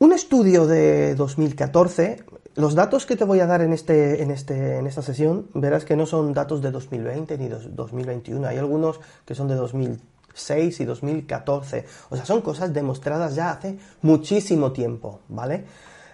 Un 0.00 0.12
estudio 0.12 0.68
de 0.68 1.16
2014, 1.16 2.22
los 2.54 2.76
datos 2.76 3.04
que 3.04 3.16
te 3.16 3.24
voy 3.24 3.40
a 3.40 3.46
dar 3.46 3.62
en, 3.62 3.72
este, 3.72 4.22
en, 4.22 4.30
este, 4.30 4.76
en 4.76 4.86
esta 4.86 5.02
sesión, 5.02 5.48
verás 5.54 5.84
que 5.84 5.96
no 5.96 6.06
son 6.06 6.32
datos 6.32 6.62
de 6.62 6.70
2020 6.70 7.36
ni 7.36 7.48
de 7.48 7.58
2021, 7.70 8.46
hay 8.46 8.58
algunos 8.58 9.00
que 9.24 9.34
son 9.34 9.48
de 9.48 9.56
2006 9.56 10.78
y 10.78 10.84
2014, 10.84 11.84
o 12.10 12.16
sea, 12.16 12.24
son 12.24 12.42
cosas 12.42 12.72
demostradas 12.72 13.34
ya 13.34 13.50
hace 13.50 13.76
muchísimo 14.02 14.70
tiempo, 14.70 15.18
¿vale? 15.28 15.64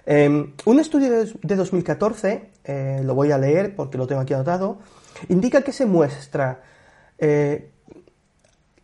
Em, 0.06 0.54
un 0.64 0.80
estudio 0.80 1.26
de, 1.42 1.54
2014, 1.54 2.52
eh, 2.64 3.02
lo 3.04 3.14
voy 3.14 3.32
a 3.32 3.38
leer 3.38 3.76
porque 3.76 3.98
lo 3.98 4.06
tengo 4.06 4.22
aquí 4.22 4.32
anotado, 4.32 4.78
indica 5.28 5.60
que 5.60 5.72
se 5.72 5.84
muestra 5.84 6.62
eh, 7.18 7.70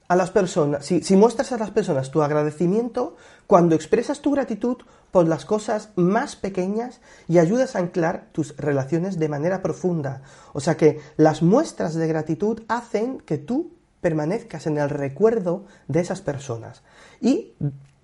a 0.09 0.17
las 0.17 0.31
personas, 0.31 0.85
si, 0.85 1.03
si, 1.03 1.17
muestras 1.17 1.53
a 1.53 1.57
las 1.57 1.71
personas 1.71 2.11
tu 2.11 2.21
agradecimiento 2.21 3.17
cuando 3.51 3.75
expresas 3.75 4.21
tu 4.21 4.31
gratitud 4.31 4.77
por 5.11 5.27
las 5.27 5.45
cosas 5.45 5.89
más 5.97 6.37
pequeñas 6.37 7.01
y 7.27 7.41
ayudas 7.41 7.75
a 7.75 7.81
anclar 7.81 8.29
tus 8.31 8.57
relaciones 8.57 9.19
de 9.19 9.29
manera 9.29 9.61
profunda. 9.61 10.23
O 10.53 10.61
sea 10.61 10.77
que 10.77 11.01
las 11.17 11.43
muestras 11.43 11.95
de 11.97 12.07
gratitud 12.07 12.63
hacen 12.69 13.19
que 13.19 13.39
tú 13.39 13.73
permanezcas 14.01 14.69
en 14.69 14.79
el 14.79 14.89
recuerdo 14.89 15.65
de 15.89 15.99
esas 15.99 16.21
personas 16.21 16.83
y, 17.21 17.55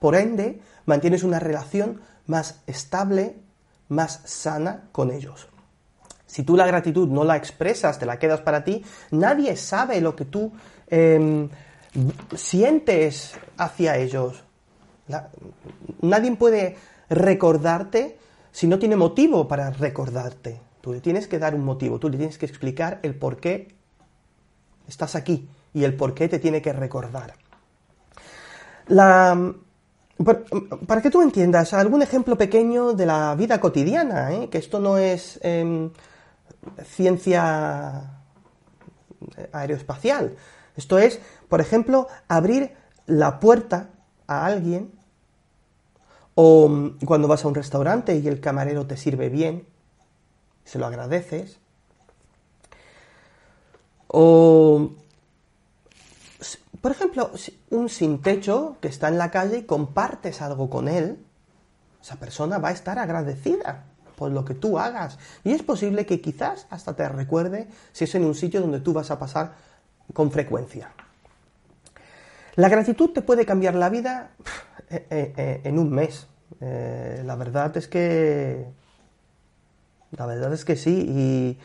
por 0.00 0.16
ende, 0.16 0.60
mantienes 0.84 1.22
una 1.22 1.38
relación 1.38 2.00
más 2.26 2.62
estable, 2.66 3.36
más 3.88 4.22
sana 4.24 4.88
con 4.90 5.12
ellos. 5.12 5.46
Si 6.26 6.42
tú 6.42 6.56
la 6.56 6.66
gratitud 6.66 7.06
no 7.06 7.22
la 7.22 7.36
expresas, 7.36 8.00
te 8.00 8.06
la 8.06 8.18
quedas 8.18 8.40
para 8.40 8.64
ti, 8.64 8.84
nadie 9.12 9.56
sabe 9.56 10.00
lo 10.00 10.16
que 10.16 10.24
tú 10.24 10.50
em, 10.88 11.48
sientes 12.34 13.38
hacia 13.56 13.96
ellos. 13.96 14.42
Nadie 16.02 16.36
puede 16.36 16.76
recordarte 17.08 18.18
si 18.52 18.66
no 18.66 18.78
tiene 18.78 18.96
motivo 18.96 19.46
para 19.46 19.70
recordarte. 19.70 20.60
Tú 20.80 20.92
le 20.92 21.00
tienes 21.00 21.26
que 21.26 21.38
dar 21.38 21.54
un 21.54 21.64
motivo, 21.64 21.98
tú 21.98 22.08
le 22.08 22.16
tienes 22.16 22.38
que 22.38 22.46
explicar 22.46 23.00
el 23.02 23.14
por 23.14 23.38
qué 23.38 23.74
estás 24.88 25.14
aquí 25.14 25.48
y 25.74 25.84
el 25.84 25.94
por 25.94 26.14
qué 26.14 26.28
te 26.28 26.38
tiene 26.38 26.62
que 26.62 26.72
recordar. 26.72 27.34
Para, 30.86 31.02
que 31.02 31.10
tú 31.10 31.20
entiendas, 31.20 31.74
algún 31.74 32.02
ejemplo 32.02 32.38
pequeño 32.38 32.94
de 32.94 33.04
la 33.04 33.34
vida 33.34 33.60
cotidiana, 33.60 34.32
¿eh? 34.32 34.48
que 34.48 34.58
esto 34.58 34.80
no 34.80 34.96
es 34.96 35.38
em, 35.42 35.90
ciencia 36.84 38.22
aeroespacial, 39.52 40.36
esto 40.76 40.98
es, 40.98 41.20
por 41.48 41.60
ejemplo, 41.60 42.06
abrir 42.28 42.72
la 43.06 43.38
puerta 43.40 43.90
a 44.26 44.46
alguien 44.46 44.92
o 46.36 46.68
mm, 46.68 46.98
cuando 47.04 47.26
vas 47.26 47.44
a 47.44 47.48
un 47.48 47.54
restaurante 47.54 48.16
y 48.16 48.28
el 48.28 48.40
camarero 48.40 48.86
te 48.86 48.96
sirve 48.96 49.28
bien, 49.28 49.66
se 50.64 50.78
lo 50.78 50.86
agradeces. 50.86 51.58
O, 54.08 54.90
por 56.80 56.92
ejemplo, 56.92 57.30
un 57.70 57.88
sin 57.88 58.22
techo 58.22 58.76
que 58.80 58.88
está 58.88 59.08
en 59.08 59.18
la 59.18 59.30
calle 59.30 59.58
y 59.58 59.62
compartes 59.64 60.42
algo 60.42 60.70
con 60.70 60.88
él, 60.88 61.18
esa 62.02 62.16
persona 62.16 62.58
va 62.58 62.68
a 62.68 62.72
estar 62.72 62.98
agradecida 62.98 63.84
por 64.16 64.30
lo 64.30 64.44
que 64.44 64.54
tú 64.54 64.78
hagas. 64.78 65.18
Y 65.42 65.52
es 65.52 65.62
posible 65.62 66.06
que 66.06 66.20
quizás 66.20 66.66
hasta 66.70 66.94
te 66.94 67.08
recuerde 67.08 67.68
si 67.92 68.04
es 68.04 68.14
en 68.14 68.24
un 68.24 68.34
sitio 68.34 68.60
donde 68.60 68.80
tú 68.80 68.92
vas 68.92 69.10
a 69.10 69.18
pasar 69.18 69.54
con 70.12 70.30
frecuencia. 70.30 70.90
La 72.56 72.70
gratitud 72.70 73.10
te 73.10 73.20
puede 73.20 73.44
cambiar 73.44 73.74
la 73.74 73.90
vida 73.90 74.30
eh, 74.88 75.06
eh, 75.10 75.32
eh, 75.36 75.60
en 75.64 75.78
un 75.78 75.90
mes. 75.90 76.26
la 76.60 77.36
verdad 77.36 77.76
es 77.76 77.86
que. 77.86 78.66
La 80.12 80.26
verdad 80.26 80.52
es 80.54 80.64
que 80.64 80.76
sí. 80.76 81.06
Y. 81.06 81.58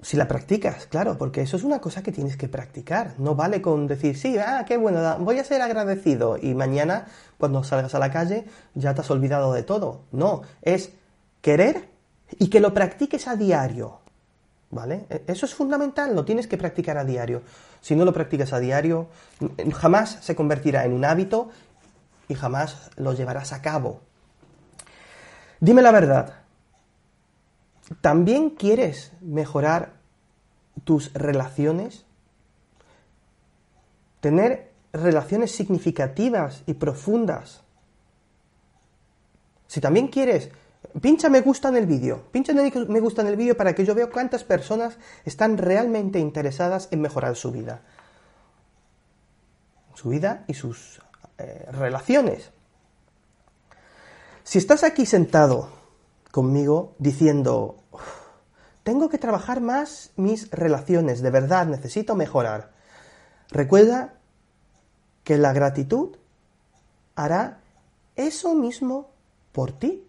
Si 0.00 0.16
la 0.16 0.26
practicas, 0.26 0.86
claro, 0.86 1.16
porque 1.16 1.42
eso 1.42 1.56
es 1.56 1.62
una 1.62 1.80
cosa 1.80 2.02
que 2.02 2.10
tienes 2.10 2.36
que 2.36 2.48
practicar. 2.48 3.14
No 3.18 3.36
vale 3.36 3.62
con 3.62 3.86
decir, 3.86 4.18
sí, 4.18 4.36
ah, 4.36 4.64
qué 4.66 4.76
bueno, 4.76 5.18
voy 5.20 5.38
a 5.38 5.44
ser 5.44 5.62
agradecido. 5.62 6.38
Y 6.42 6.54
mañana, 6.54 7.06
cuando 7.38 7.62
salgas 7.62 7.94
a 7.94 8.00
la 8.00 8.10
calle, 8.10 8.44
ya 8.74 8.94
te 8.94 9.02
has 9.02 9.10
olvidado 9.12 9.52
de 9.52 9.62
todo. 9.62 10.06
No, 10.10 10.42
es 10.62 10.90
querer 11.40 11.88
y 12.36 12.48
que 12.48 12.58
lo 12.58 12.74
practiques 12.74 13.28
a 13.28 13.36
diario. 13.36 14.01
¿Vale? 14.72 15.06
E, 15.10 15.24
eso 15.28 15.44
es 15.46 15.54
fundamental, 15.54 16.16
lo 16.16 16.24
tienes 16.24 16.48
que 16.48 16.56
practicar 16.56 16.96
a 16.96 17.04
diario. 17.04 17.42
Si 17.82 17.94
no 17.94 18.04
lo 18.04 18.12
practicas 18.12 18.52
a 18.52 18.58
diario, 18.58 19.06
jamás 19.74 20.18
se 20.22 20.34
convertirá 20.34 20.84
en 20.86 20.94
un 20.94 21.04
hábito 21.04 21.50
y 22.26 22.34
jamás 22.34 22.90
lo 22.96 23.12
llevarás 23.12 23.52
a 23.52 23.60
cabo. 23.60 24.00
Dime 25.60 25.82
la 25.82 25.92
verdad, 25.92 26.34
¿también 28.00 28.50
quieres 28.50 29.12
mejorar 29.20 29.92
tus 30.84 31.12
relaciones? 31.12 32.06
Tener 34.20 34.72
relaciones 34.92 35.52
significativas 35.52 36.62
y 36.66 36.74
profundas. 36.74 37.62
Si 39.66 39.80
también 39.80 40.08
quieres 40.08 40.50
pincha 41.00 41.28
me 41.28 41.40
gusta 41.40 41.68
en 41.68 41.76
el 41.76 41.86
vídeo, 41.86 42.24
pincha 42.30 42.52
me 42.52 43.00
gusta 43.00 43.22
en 43.22 43.28
el 43.28 43.36
vídeo 43.36 43.56
para 43.56 43.74
que 43.74 43.84
yo 43.84 43.94
vea 43.94 44.10
cuántas 44.10 44.44
personas 44.44 44.98
están 45.24 45.58
realmente 45.58 46.18
interesadas 46.18 46.88
en 46.90 47.00
mejorar 47.00 47.36
su 47.36 47.50
vida. 47.50 47.82
Su 49.94 50.10
vida 50.10 50.44
y 50.48 50.54
sus 50.54 51.00
eh, 51.38 51.66
relaciones. 51.70 52.50
Si 54.44 54.58
estás 54.58 54.82
aquí 54.82 55.06
sentado 55.06 55.70
conmigo 56.30 56.94
diciendo, 56.98 57.76
tengo 58.82 59.08
que 59.08 59.18
trabajar 59.18 59.60
más 59.60 60.10
mis 60.16 60.50
relaciones, 60.50 61.22
de 61.22 61.30
verdad 61.30 61.66
necesito 61.66 62.16
mejorar, 62.16 62.72
recuerda 63.50 64.14
que 65.24 65.38
la 65.38 65.52
gratitud 65.52 66.16
hará 67.14 67.60
eso 68.16 68.54
mismo 68.54 69.10
por 69.52 69.72
ti. 69.72 70.08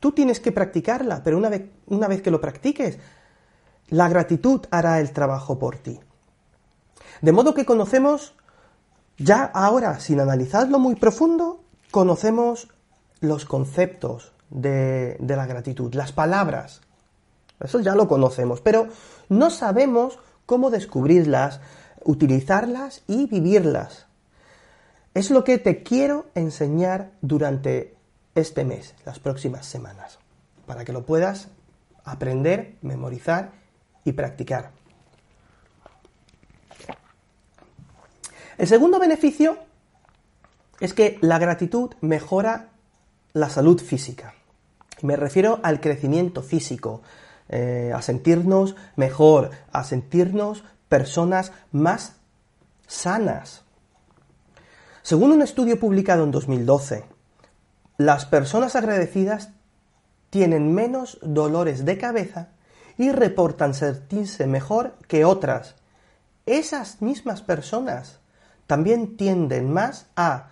Tú 0.00 0.12
tienes 0.12 0.40
que 0.40 0.50
practicarla, 0.50 1.22
pero 1.22 1.36
una 1.36 1.50
vez, 1.50 1.66
una 1.86 2.08
vez 2.08 2.22
que 2.22 2.30
lo 2.30 2.40
practiques, 2.40 2.98
la 3.90 4.08
gratitud 4.08 4.62
hará 4.70 4.98
el 5.00 5.12
trabajo 5.12 5.58
por 5.58 5.76
ti. 5.76 6.00
De 7.20 7.32
modo 7.32 7.52
que 7.52 7.66
conocemos, 7.66 8.34
ya 9.18 9.44
ahora, 9.44 10.00
sin 10.00 10.20
analizarlo 10.20 10.78
muy 10.78 10.94
profundo, 10.94 11.62
conocemos 11.90 12.68
los 13.20 13.44
conceptos 13.44 14.32
de, 14.48 15.16
de 15.20 15.36
la 15.36 15.46
gratitud, 15.46 15.92
las 15.94 16.12
palabras. 16.12 16.80
Eso 17.60 17.80
ya 17.80 17.94
lo 17.94 18.08
conocemos, 18.08 18.62
pero 18.62 18.88
no 19.28 19.50
sabemos 19.50 20.18
cómo 20.46 20.70
descubrirlas, 20.70 21.60
utilizarlas 22.02 23.02
y 23.06 23.26
vivirlas. 23.26 24.06
Es 25.12 25.30
lo 25.30 25.44
que 25.44 25.58
te 25.58 25.82
quiero 25.82 26.26
enseñar 26.34 27.10
durante 27.20 27.99
este 28.34 28.64
mes, 28.64 28.94
las 29.04 29.18
próximas 29.18 29.66
semanas, 29.66 30.18
para 30.66 30.84
que 30.84 30.92
lo 30.92 31.04
puedas 31.04 31.48
aprender, 32.04 32.76
memorizar 32.82 33.52
y 34.04 34.12
practicar. 34.12 34.70
El 38.58 38.66
segundo 38.66 38.98
beneficio 38.98 39.58
es 40.80 40.92
que 40.92 41.18
la 41.20 41.38
gratitud 41.38 41.92
mejora 42.00 42.68
la 43.32 43.48
salud 43.48 43.80
física. 43.80 44.34
Me 45.02 45.16
refiero 45.16 45.60
al 45.62 45.80
crecimiento 45.80 46.42
físico, 46.42 47.02
eh, 47.48 47.92
a 47.94 48.02
sentirnos 48.02 48.76
mejor, 48.96 49.50
a 49.72 49.84
sentirnos 49.84 50.62
personas 50.88 51.52
más 51.72 52.16
sanas. 52.86 53.62
Según 55.02 55.32
un 55.32 55.42
estudio 55.42 55.80
publicado 55.80 56.24
en 56.24 56.30
2012, 56.30 57.04
las 58.00 58.24
personas 58.24 58.76
agradecidas 58.76 59.50
tienen 60.30 60.74
menos 60.74 61.18
dolores 61.20 61.84
de 61.84 61.98
cabeza 61.98 62.48
y 62.96 63.12
reportan 63.12 63.74
sentirse 63.74 64.46
mejor 64.46 64.94
que 65.06 65.26
otras. 65.26 65.74
Esas 66.46 67.02
mismas 67.02 67.42
personas 67.42 68.20
también 68.66 69.18
tienden 69.18 69.70
más 69.70 70.06
a 70.16 70.48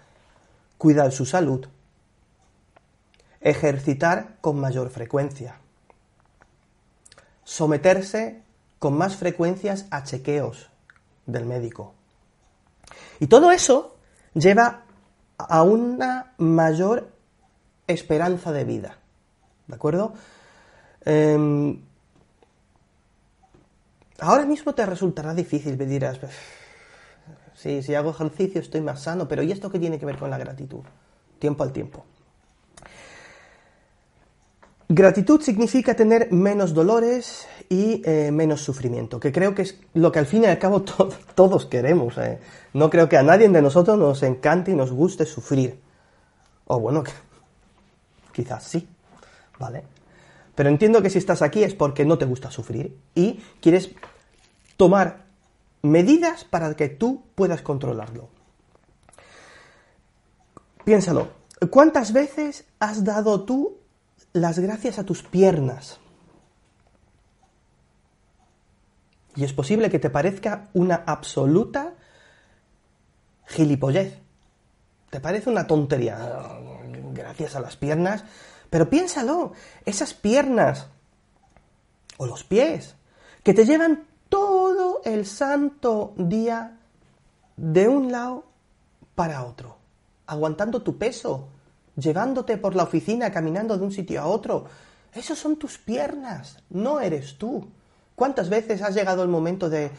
cuidar 0.76 1.10
su 1.10 1.24
salud, 1.24 1.66
ejercitar 3.40 4.36
con 4.42 4.60
mayor 4.60 4.90
frecuencia, 4.90 5.56
someterse 7.44 8.42
con 8.78 8.92
más 8.92 9.16
frecuencias 9.16 9.86
a 9.90 10.04
chequeos 10.04 10.68
del 11.24 11.46
médico. 11.46 11.94
Y 13.20 13.26
todo 13.28 13.50
eso 13.52 13.96
lleva 14.34 14.82
a 15.38 15.62
una 15.62 16.34
mayor 16.36 17.16
esperanza 17.88 18.52
de 18.52 18.64
vida. 18.64 18.98
¿De 19.66 19.74
acuerdo? 19.74 20.14
Em, 21.04 21.80
ahora 24.20 24.44
mismo 24.44 24.74
te 24.74 24.86
resultará 24.86 25.34
difícil, 25.34 25.76
me 25.76 25.86
dirás, 25.86 26.20
sí, 27.54 27.82
si 27.82 27.94
hago 27.94 28.10
ejercicio 28.10 28.60
estoy 28.60 28.80
más 28.80 29.02
sano, 29.02 29.26
pero 29.26 29.42
¿y 29.42 29.52
esto 29.52 29.70
qué 29.70 29.78
tiene 29.78 29.98
que 29.98 30.06
ver 30.06 30.18
con 30.18 30.30
la 30.30 30.38
gratitud? 30.38 30.82
Tiempo 31.38 31.64
al 31.64 31.72
tiempo. 31.72 32.04
Gratitud 34.90 35.42
significa 35.42 35.94
tener 35.94 36.32
menos 36.32 36.72
dolores 36.72 37.46
y 37.68 38.00
eh, 38.06 38.30
menos 38.32 38.62
sufrimiento, 38.62 39.20
que 39.20 39.32
creo 39.32 39.54
que 39.54 39.60
es 39.62 39.78
lo 39.92 40.10
que 40.10 40.18
al 40.18 40.24
fin 40.24 40.44
y 40.44 40.46
al 40.46 40.58
cabo 40.58 40.82
todos 41.34 41.66
queremos. 41.66 42.16
Eh. 42.16 42.38
No 42.72 42.88
creo 42.88 43.06
que 43.06 43.18
a 43.18 43.22
nadie 43.22 43.50
de 43.50 43.60
nosotros 43.60 43.98
nos 43.98 44.22
encante 44.22 44.70
y 44.70 44.74
nos 44.74 44.90
guste 44.90 45.26
sufrir. 45.26 45.78
O 46.64 46.80
bueno, 46.80 47.04
quizás 48.38 48.62
sí, 48.62 48.86
¿vale? 49.58 49.82
Pero 50.54 50.68
entiendo 50.68 51.02
que 51.02 51.10
si 51.10 51.18
estás 51.18 51.42
aquí 51.42 51.64
es 51.64 51.74
porque 51.74 52.04
no 52.04 52.18
te 52.18 52.24
gusta 52.24 52.52
sufrir 52.52 52.96
y 53.16 53.40
quieres 53.60 53.90
tomar 54.76 55.24
medidas 55.82 56.44
para 56.44 56.74
que 56.76 56.88
tú 56.88 57.24
puedas 57.34 57.62
controlarlo. 57.62 58.28
Piénsalo, 60.84 61.32
¿cuántas 61.68 62.12
veces 62.12 62.64
has 62.78 63.02
dado 63.02 63.42
tú 63.42 63.78
las 64.32 64.58
gracias 64.58 64.98
a 64.98 65.04
tus 65.04 65.22
piernas. 65.22 65.98
Y 69.36 69.44
es 69.44 69.52
posible 69.52 69.90
que 69.90 69.98
te 69.98 70.10
parezca 70.10 70.68
una 70.74 70.96
absoluta 71.06 71.94
gilipollez. 73.46 74.18
Te 75.10 75.20
parece 75.20 75.48
una 75.48 75.66
tontería. 75.66 76.18
Gracias 77.18 77.56
a 77.56 77.60
las 77.60 77.76
piernas. 77.76 78.24
Pero 78.70 78.88
piénsalo, 78.88 79.52
esas 79.84 80.14
piernas 80.14 80.86
o 82.16 82.26
los 82.26 82.44
pies 82.44 82.94
que 83.42 83.54
te 83.54 83.66
llevan 83.66 84.06
todo 84.28 85.00
el 85.04 85.26
santo 85.26 86.14
día 86.16 86.78
de 87.56 87.88
un 87.88 88.12
lado 88.12 88.44
para 89.16 89.44
otro, 89.44 89.78
aguantando 90.26 90.82
tu 90.82 90.96
peso, 90.96 91.48
llevándote 91.96 92.56
por 92.56 92.76
la 92.76 92.84
oficina, 92.84 93.32
caminando 93.32 93.76
de 93.76 93.84
un 93.84 93.90
sitio 93.90 94.20
a 94.20 94.26
otro. 94.26 94.66
Esos 95.12 95.38
son 95.40 95.56
tus 95.56 95.76
piernas, 95.78 96.62
no 96.70 97.00
eres 97.00 97.36
tú. 97.36 97.66
¿Cuántas 98.14 98.48
veces 98.48 98.80
has 98.82 98.94
llegado 98.94 99.24
el 99.24 99.28
momento 99.28 99.68
de 99.68 99.90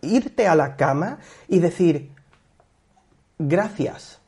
irte 0.00 0.46
a 0.48 0.54
la 0.54 0.76
cama 0.76 1.18
y 1.48 1.58
decir, 1.58 2.12
gracias, 3.38 4.20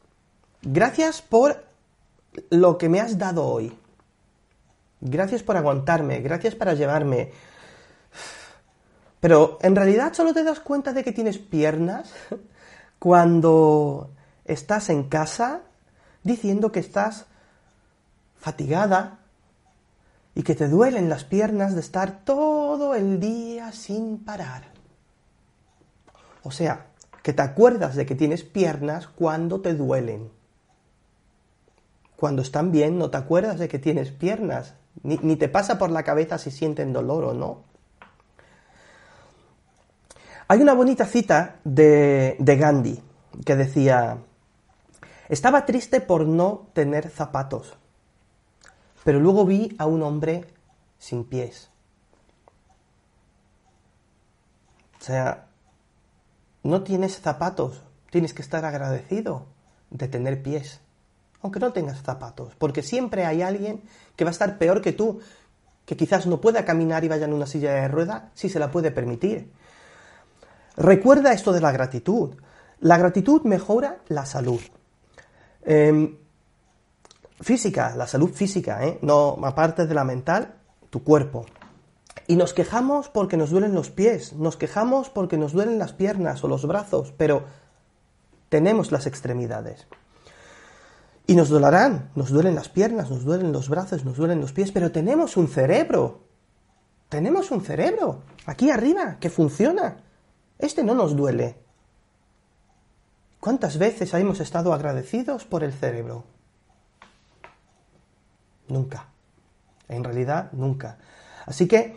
gracias 0.63 1.23
por 1.23 1.65
lo 2.51 2.79
que 2.79 2.89
me 2.89 3.01
has 3.01 3.19
dado 3.19 3.47
hoy, 3.47 3.77
gracias 5.01 5.43
por 5.43 5.57
aguantarme, 5.57 6.21
gracias 6.21 6.55
para 6.55 6.75
llevarme. 6.75 7.33
Pero 9.21 9.59
en 9.63 9.75
realidad 9.75 10.13
solo 10.13 10.35
te 10.35 10.45
das 10.45 10.61
cuenta 10.61 10.93
de 10.93 11.03
que 11.03 11.13
tienes 11.13 11.39
piernas 11.39 12.13
cuando 12.99 14.11
estás 14.45 14.91
en 14.91 15.05
casa 15.05 15.63
diciendo 16.23 16.73
que 16.73 16.81
estás 16.81 17.27
fatigada 18.37 19.19
y 20.35 20.43
que 20.43 20.55
te 20.55 20.69
duelen 20.69 21.09
las 21.09 21.25
piernas 21.25 21.75
de 21.75 21.81
estar 21.81 22.25
todo 22.25 22.95
el 22.95 23.21
día 23.21 23.73
sin 23.73 24.19
parar. 24.25 24.73
O 26.43 26.51
sea, 26.51 26.89
que 27.23 27.33
te 27.33 27.43
acuerdas 27.43 27.95
de 27.95 28.05
que 28.05 28.15
tienes 28.15 28.43
piernas 28.43 29.07
cuando 29.07 29.61
te 29.63 29.75
duelen. 29.75 30.31
Cuando 32.25 32.41
están 32.41 32.73
bien 32.73 32.97
no 32.97 33.11
te 33.11 33.19
acuerdas 33.19 33.59
de 33.59 33.69
que 33.69 33.79
tienes 33.79 34.11
piernas, 34.11 34.77
ni, 35.03 35.37
te 35.37 35.51
pasa 35.51 35.77
por 35.77 35.91
la 35.91 36.05
cabeza 36.05 36.39
si 36.39 36.51
sienten 36.51 36.95
dolor 36.95 37.23
o 37.23 37.35
no. 37.35 37.65
Hay 40.49 40.63
una 40.63 40.73
bonita 40.73 41.05
cita 41.05 41.57
de, 41.65 42.37
de 42.39 42.57
Gandhi 42.57 43.03
que 43.45 43.57
decía, 43.57 44.17
estaba 45.29 45.67
triste 45.67 46.01
por 46.01 46.27
no 46.27 46.69
tener 46.73 47.11
zapatos, 47.11 47.77
pero 49.05 49.21
luego 49.21 49.45
vi 49.45 49.77
a 49.77 49.85
un 49.85 50.03
hombre 50.03 50.47
sin 50.99 51.25
pies. 51.25 51.69
O 54.99 55.05
sea, 55.05 55.45
no 56.63 56.85
tienes 56.85 57.21
zapatos, 57.21 57.83
tienes 58.09 58.33
que 58.33 58.41
estar 58.41 58.65
agradecido 58.65 59.45
de 59.91 60.09
tener 60.09 60.43
pies, 60.43 60.81
aunque 61.45 61.61
no 61.61 61.75
tengas 61.75 62.03
zapatos, 62.03 62.55
porque 62.57 62.83
siempre 62.83 63.27
hay 63.27 63.43
alguien 63.43 63.83
que 64.17 64.25
va 64.25 64.31
a 64.31 64.33
estar 64.33 64.57
peor 64.57 64.81
que 64.81 64.93
tú, 64.93 65.21
que 65.85 65.95
quizás 65.95 66.27
no 66.27 66.41
pueda 66.41 66.65
caminar 66.65 67.05
y 67.05 67.09
vaya 67.09 67.27
en 67.27 67.35
una 67.35 67.47
silla 67.47 67.75
de 67.75 67.89
rueda 67.89 68.31
si 68.35 68.49
se 68.49 68.59
la 68.59 68.71
puede 68.71 68.91
permitir. 68.91 69.53
Recuerda 70.79 71.35
esto 71.35 71.53
de 71.53 71.61
la 71.61 71.71
gratitud. 71.71 72.35
La 72.81 72.97
gratitud 72.97 73.43
mejora 73.43 73.99
la 74.09 74.25
salud. 74.25 74.61
Em, 75.63 76.17
física, 77.41 77.95
la 77.95 78.07
salud 78.07 78.33
física, 78.33 78.83
¿eh? 78.87 78.99
no 79.03 79.39
aparte 79.45 79.87
de 79.87 79.95
la 79.95 80.05
mental, 80.05 80.55
tu 80.89 81.05
cuerpo. 81.05 81.45
Y 82.27 82.37
nos 82.37 82.55
quejamos 82.55 83.11
porque 83.11 83.37
nos 83.37 83.51
duelen 83.51 83.75
los 83.75 83.91
pies, 83.91 84.33
nos 84.33 84.57
quejamos 84.57 85.11
porque 85.11 85.37
nos 85.37 85.53
duelen 85.53 85.79
las 85.79 85.93
piernas 85.93 86.43
o 86.43 86.49
los 86.49 86.67
brazos, 86.67 87.13
pero 87.19 87.45
tenemos 88.49 88.93
las 88.93 89.07
extremidades. 89.07 89.87
Y 91.27 91.35
nos 91.35 91.49
dolerán, 91.49 92.11
nos 92.15 92.31
duelen 92.31 92.55
las 92.55 92.69
piernas, 92.69 93.11
nos 93.11 93.25
duelen 93.25 93.53
los 93.53 93.69
brazos, 93.69 94.05
nos 94.05 94.17
duelen 94.17 94.41
los 94.41 94.53
pies, 94.53 94.73
pero 94.73 94.93
tenemos 94.93 95.37
un 95.37 95.49
cerebro. 95.49 96.21
Tenemos 97.09 97.51
un 97.51 97.63
cerebro 97.63 98.23
aquí 98.47 98.71
arriba 98.71 99.17
que 99.21 99.31
funciona. 99.31 99.99
Este 100.59 100.85
no 100.85 100.95
nos 100.95 101.17
duele. 101.17 101.57
¿Cuántas 103.41 103.79
veces 103.79 104.13
hemos 104.15 104.41
estado 104.41 104.73
agradecidos 104.73 105.45
por 105.45 105.65
el 105.65 105.73
cerebro? 105.73 106.25
Nunca. 108.69 109.09
En 109.89 110.05
realidad, 110.05 110.51
nunca. 110.53 110.99
Así 111.47 111.69
que, 111.69 111.95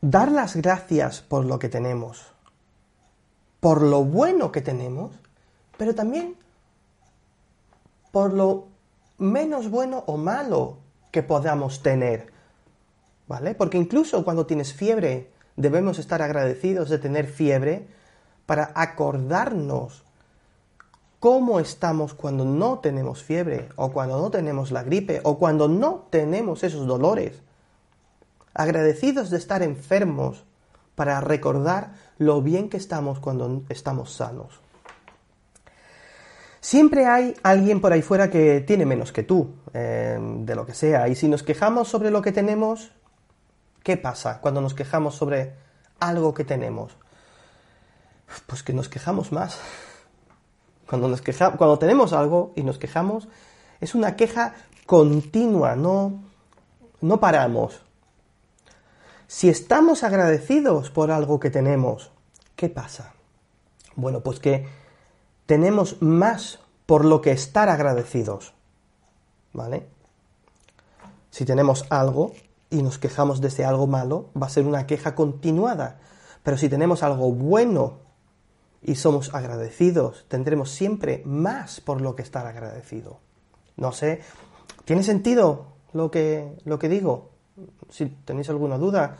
dar 0.00 0.32
las 0.32 0.56
gracias 0.56 1.20
por 1.20 1.44
lo 1.44 1.58
que 1.58 1.68
tenemos, 1.68 2.32
por 3.60 3.82
lo 3.82 4.02
bueno 4.04 4.50
que 4.50 4.62
tenemos, 4.62 5.12
pero 5.76 5.94
también 5.94 6.36
por 8.12 8.32
lo 8.32 8.68
menos 9.18 9.70
bueno 9.70 10.04
o 10.06 10.16
malo 10.16 10.78
que 11.10 11.22
podamos 11.22 11.82
tener. 11.82 12.32
¿Vale? 13.28 13.54
Porque 13.54 13.78
incluso 13.78 14.24
cuando 14.24 14.46
tienes 14.46 14.72
fiebre, 14.72 15.30
debemos 15.56 15.98
estar 15.98 16.22
agradecidos 16.22 16.88
de 16.88 16.98
tener 16.98 17.26
fiebre, 17.26 17.86
para 18.46 18.72
acordarnos 18.74 20.02
cómo 21.20 21.60
estamos 21.60 22.14
cuando 22.14 22.44
no 22.44 22.80
tenemos 22.80 23.22
fiebre, 23.22 23.68
o 23.76 23.92
cuando 23.92 24.18
no 24.18 24.30
tenemos 24.32 24.72
la 24.72 24.82
gripe, 24.82 25.20
o 25.22 25.38
cuando 25.38 25.68
no 25.68 26.06
tenemos 26.10 26.64
esos 26.64 26.84
dolores. 26.84 27.40
Agradecidos 28.52 29.30
de 29.30 29.36
estar 29.36 29.62
enfermos 29.62 30.42
para 30.96 31.20
recordar 31.20 31.92
lo 32.18 32.42
bien 32.42 32.68
que 32.68 32.76
estamos 32.76 33.20
cuando 33.20 33.62
estamos 33.68 34.14
sanos. 34.14 34.58
Siempre 36.60 37.06
hay 37.06 37.34
alguien 37.42 37.80
por 37.80 37.92
ahí 37.92 38.02
fuera 38.02 38.30
que 38.30 38.60
tiene 38.60 38.84
menos 38.84 39.12
que 39.12 39.22
tú, 39.22 39.54
eh, 39.72 40.18
de 40.20 40.54
lo 40.54 40.66
que 40.66 40.74
sea, 40.74 41.08
y 41.08 41.14
si 41.14 41.26
nos 41.26 41.42
quejamos 41.42 41.88
sobre 41.88 42.10
lo 42.10 42.20
que 42.20 42.32
tenemos, 42.32 42.92
¿qué 43.82 43.96
pasa 43.96 44.40
cuando 44.40 44.60
nos 44.60 44.74
quejamos 44.74 45.14
sobre 45.14 45.54
algo 46.00 46.34
que 46.34 46.44
tenemos? 46.44 46.96
Pues 48.46 48.62
que 48.62 48.74
nos 48.74 48.88
quejamos 48.88 49.32
más. 49.32 49.58
Cuando, 50.86 51.08
nos 51.08 51.22
queja, 51.22 51.52
cuando 51.52 51.78
tenemos 51.78 52.12
algo 52.12 52.52
y 52.56 52.62
nos 52.62 52.78
quejamos, 52.78 53.28
es 53.80 53.94
una 53.94 54.16
queja 54.16 54.54
continua, 54.86 55.76
no, 55.76 56.22
no 57.00 57.20
paramos. 57.20 57.80
Si 59.28 59.48
estamos 59.48 60.02
agradecidos 60.02 60.90
por 60.90 61.10
algo 61.10 61.38
que 61.40 61.48
tenemos, 61.48 62.10
¿qué 62.56 62.68
pasa? 62.68 63.14
Bueno, 63.94 64.20
pues 64.20 64.40
que 64.40 64.66
tenemos 65.50 66.00
más 66.00 66.60
por 66.86 67.04
lo 67.04 67.20
que 67.20 67.32
estar 67.32 67.68
agradecidos. 67.70 68.54
¿Vale? 69.52 69.88
Si 71.30 71.44
tenemos 71.44 71.86
algo 71.90 72.34
y 72.70 72.84
nos 72.84 72.98
quejamos 72.98 73.40
de 73.40 73.48
ese 73.48 73.64
algo 73.64 73.88
malo, 73.88 74.30
va 74.40 74.46
a 74.46 74.50
ser 74.50 74.64
una 74.64 74.86
queja 74.86 75.16
continuada. 75.16 75.98
Pero 76.44 76.56
si 76.56 76.68
tenemos 76.68 77.02
algo 77.02 77.32
bueno 77.32 77.98
y 78.80 78.94
somos 78.94 79.34
agradecidos, 79.34 80.24
tendremos 80.28 80.70
siempre 80.70 81.20
más 81.24 81.80
por 81.80 82.00
lo 82.00 82.14
que 82.14 82.22
estar 82.22 82.46
agradecido. 82.46 83.18
No 83.76 83.90
sé, 83.90 84.20
¿tiene 84.84 85.02
sentido 85.02 85.66
lo 85.92 86.12
que, 86.12 86.60
lo 86.64 86.78
que 86.78 86.88
digo? 86.88 87.30
Si 87.88 88.06
tenéis 88.06 88.50
alguna 88.50 88.78
duda, 88.78 89.16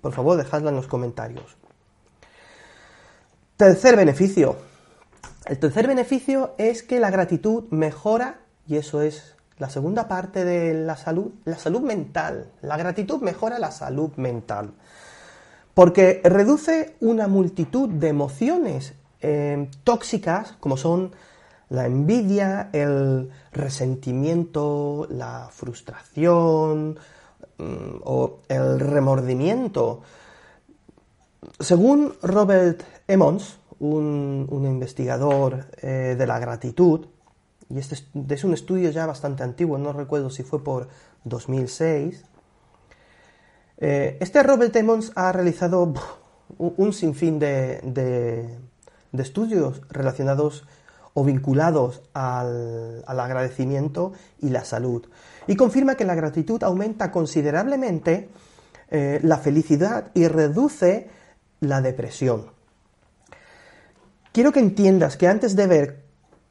por 0.00 0.14
favor, 0.14 0.38
dejadla 0.38 0.70
en 0.70 0.76
los 0.76 0.86
comentarios. 0.86 1.58
Tercer 3.58 3.96
beneficio. 3.96 4.67
El 5.48 5.58
tercer 5.58 5.86
beneficio 5.86 6.54
es 6.58 6.82
que 6.82 7.00
la 7.00 7.10
gratitud 7.10 7.64
mejora, 7.70 8.40
y 8.66 8.76
eso 8.76 9.02
es 9.02 9.34
la 9.58 9.70
segunda 9.70 10.06
parte 10.06 10.44
de 10.44 10.74
la 10.74 10.96
salud, 10.96 11.32
la 11.44 11.56
salud 11.56 11.80
mental. 11.80 12.52
La 12.62 12.76
gratitud 12.76 13.20
mejora 13.20 13.58
la 13.58 13.70
salud 13.72 14.12
mental 14.16 14.74
porque 15.78 16.20
reduce 16.24 16.96
una 16.98 17.28
multitud 17.28 17.88
de 17.88 18.08
emociones 18.08 18.94
eh, 19.20 19.70
tóxicas 19.84 20.56
como 20.58 20.76
son 20.76 21.12
la 21.68 21.86
envidia, 21.86 22.70
el 22.72 23.30
resentimiento, 23.52 25.06
la 25.08 25.48
frustración 25.52 26.98
mm, 27.58 28.00
o 28.02 28.40
el 28.48 28.80
remordimiento. 28.80 30.02
Según 31.60 32.12
Robert 32.22 32.82
Emmons, 33.06 33.60
un, 33.80 34.64
investigador 34.66 35.66
eh, 35.80 36.16
de 36.18 36.26
la 36.26 36.38
gratitud, 36.38 37.06
y 37.70 37.78
este 37.78 37.96
es 38.30 38.44
un 38.44 38.54
estudio 38.54 38.90
ya 38.90 39.06
bastante 39.06 39.42
antiguo, 39.42 39.78
no 39.78 39.92
recuerdo 39.92 40.30
si 40.30 40.42
fue 40.42 40.62
por 40.62 40.88
2006, 41.24 42.24
eh, 43.80 44.18
este 44.20 44.42
Robert 44.42 44.74
Emmons 44.74 45.12
ha 45.14 45.30
realizado 45.32 45.94
un 46.58 46.92
sinfín 46.92 47.38
de, 47.38 48.58
estudios 49.12 49.82
relacionados 49.88 50.66
o 51.14 51.24
vinculados 51.24 52.02
al, 52.12 53.04
agradecimiento 53.06 54.12
y 54.40 54.50
la 54.50 54.64
salud. 54.64 55.06
Y 55.46 55.56
confirma 55.56 55.94
que 55.94 56.04
la 56.04 56.14
gratitud 56.14 56.62
aumenta 56.62 57.10
considerablemente 57.10 58.28
eh, 58.90 59.20
la 59.22 59.38
felicidad 59.38 60.10
y 60.14 60.26
reduce 60.26 61.08
la 61.60 61.80
depresión. 61.80 62.57
Quiero 64.38 64.52
que 64.52 64.60
entiendas 64.60 65.16
que 65.16 65.26
antes 65.26 65.56
de 65.56 65.66
ver 65.66 66.04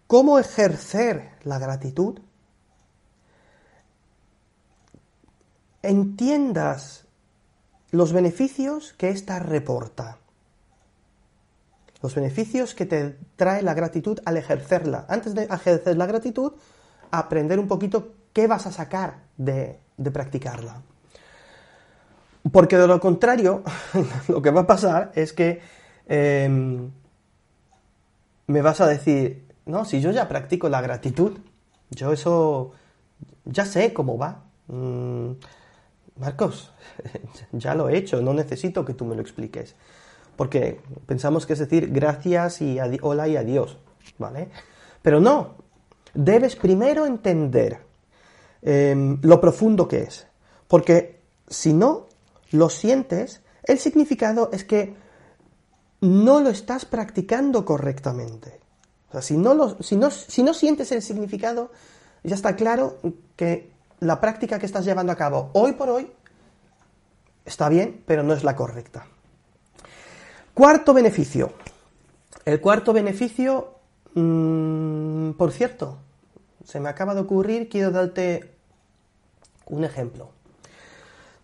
cómo 0.08 0.40
ejercer 0.40 1.30
la 1.46 1.58
gratitud, 1.58 2.20
entiendas 5.82 7.06
los 7.92 8.12
beneficios 8.12 8.92
que 8.98 9.08
ésta 9.08 9.40
reporta. 9.40 10.18
Los 12.02 12.14
beneficios 12.14 12.76
que 12.76 12.86
te 12.86 13.20
trae 13.38 13.62
la 13.62 13.74
gratitud 13.74 14.20
al 14.26 14.36
ejercerla. 14.36 15.06
Antes 15.08 15.34
de 15.34 15.44
ejercer 15.44 15.96
la 15.96 16.08
gratitud, 16.08 16.52
aprender 17.10 17.58
un 17.58 17.70
poquito 17.70 18.16
qué 18.34 18.48
vas 18.48 18.68
a 18.68 18.74
sacar 18.74 19.20
de, 19.38 19.80
practicarla. 20.12 20.82
Porque 22.52 22.78
de 22.78 22.86
lo 22.86 23.00
contrario, 23.00 23.64
lo 24.28 24.42
que 24.42 24.52
va 24.52 24.60
a 24.60 24.68
pasar 24.68 25.14
es 25.16 25.32
que 25.32 25.62
em, 26.06 26.92
me 28.48 28.62
vas 28.62 28.82
a 28.82 28.88
decir, 28.88 29.46
no, 29.66 29.86
si 29.86 30.02
yo 30.02 30.12
ya 30.12 30.28
practico 30.28 30.70
la 30.70 30.82
gratitud, 30.82 31.38
yo 31.90 32.12
eso 32.12 32.72
ya 33.46 33.66
sé 33.66 33.94
cómo 33.94 34.18
va. 34.18 34.44
Mm, 34.68 35.32
Marcos, 36.20 36.72
ya 37.52 37.76
lo 37.76 37.90
he 37.90 37.98
hecho, 37.98 38.22
no 38.22 38.34
necesito 38.34 38.84
que 38.84 38.94
tú 38.94 39.06
me 39.06 39.16
lo 39.16 39.22
expliques. 39.22 39.76
Porque 40.36 40.80
pensamos 41.06 41.46
que 41.46 41.54
es 41.54 41.60
decir 41.60 41.92
gracias 41.92 42.62
y 42.62 42.78
hola 43.02 43.28
y 43.28 43.38
adiós, 43.38 43.78
¿vale? 44.18 44.50
Pero 45.02 45.20
no, 45.20 45.56
debes 46.14 46.56
primero 46.56 47.06
entender 47.06 47.80
em, 48.62 49.20
lo 49.22 49.42
profundo 49.42 49.88
que 49.88 50.04
es. 50.04 50.28
Porque 50.68 51.20
si 51.48 51.74
no 51.74 52.08
lo 52.52 52.70
sientes, 52.70 53.42
el 53.64 53.80
significado 53.80 54.50
es 54.54 54.64
que 54.64 54.96
no 56.02 56.40
lo 56.40 56.50
estás 56.50 56.86
practicando 56.86 57.66
correctamente. 57.66 58.60
O 59.10 59.12
sea, 59.14 59.22
si 59.22 59.38
no, 59.38 59.54
lo, 59.54 59.82
si 59.82 59.96
no, 59.96 60.12
si 60.12 60.44
no 60.44 60.54
sientes 60.54 60.92
el 60.92 61.02
significado, 61.02 61.72
ya 62.24 62.36
está 62.36 62.56
claro 62.56 62.98
que 63.36 63.72
la 64.00 64.20
práctica 64.20 64.60
que 64.60 64.66
estás 64.66 64.86
llevando 64.86 65.12
a 65.12 65.16
cabo 65.16 65.50
hoy 65.54 65.74
por 65.74 65.90
hoy 65.90 66.12
está 67.46 67.70
bien, 67.70 68.04
pero 68.06 68.24
no 68.24 68.34
es 68.34 68.44
la 68.44 68.56
correcta. 68.56 69.08
Cuarto 70.54 70.94
beneficio. 70.94 71.54
El 72.46 72.62
cuarto 72.62 72.94
beneficio, 72.94 73.76
mm, 74.14 75.32
por 75.32 75.52
cierto, 75.52 76.00
se 76.66 76.80
me 76.80 76.90
acaba 76.90 77.14
de 77.14 77.22
ocurrir, 77.22 77.70
quiero 77.70 77.92
darte 77.92 78.56
un 79.68 79.84
ejemplo. 79.84 80.32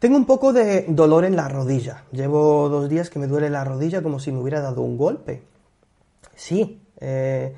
Tengo 0.03 0.17
un 0.17 0.25
poco 0.25 0.51
de 0.51 0.83
dolor 0.89 1.23
en 1.23 1.37
la 1.37 1.47
rodilla. 1.47 2.03
Llevo 2.11 2.67
dos 2.67 2.89
días 2.89 3.09
que 3.09 3.19
me 3.19 3.27
duele 3.27 3.49
la 3.49 3.63
rodilla 3.63 4.03
como 4.03 4.19
si 4.19 4.33
me 4.33 4.41
hubiera 4.41 4.59
dado 4.59 4.81
un 4.81 4.97
golpe. 4.97 5.43
Sí, 6.35 6.81
eh, 6.99 7.55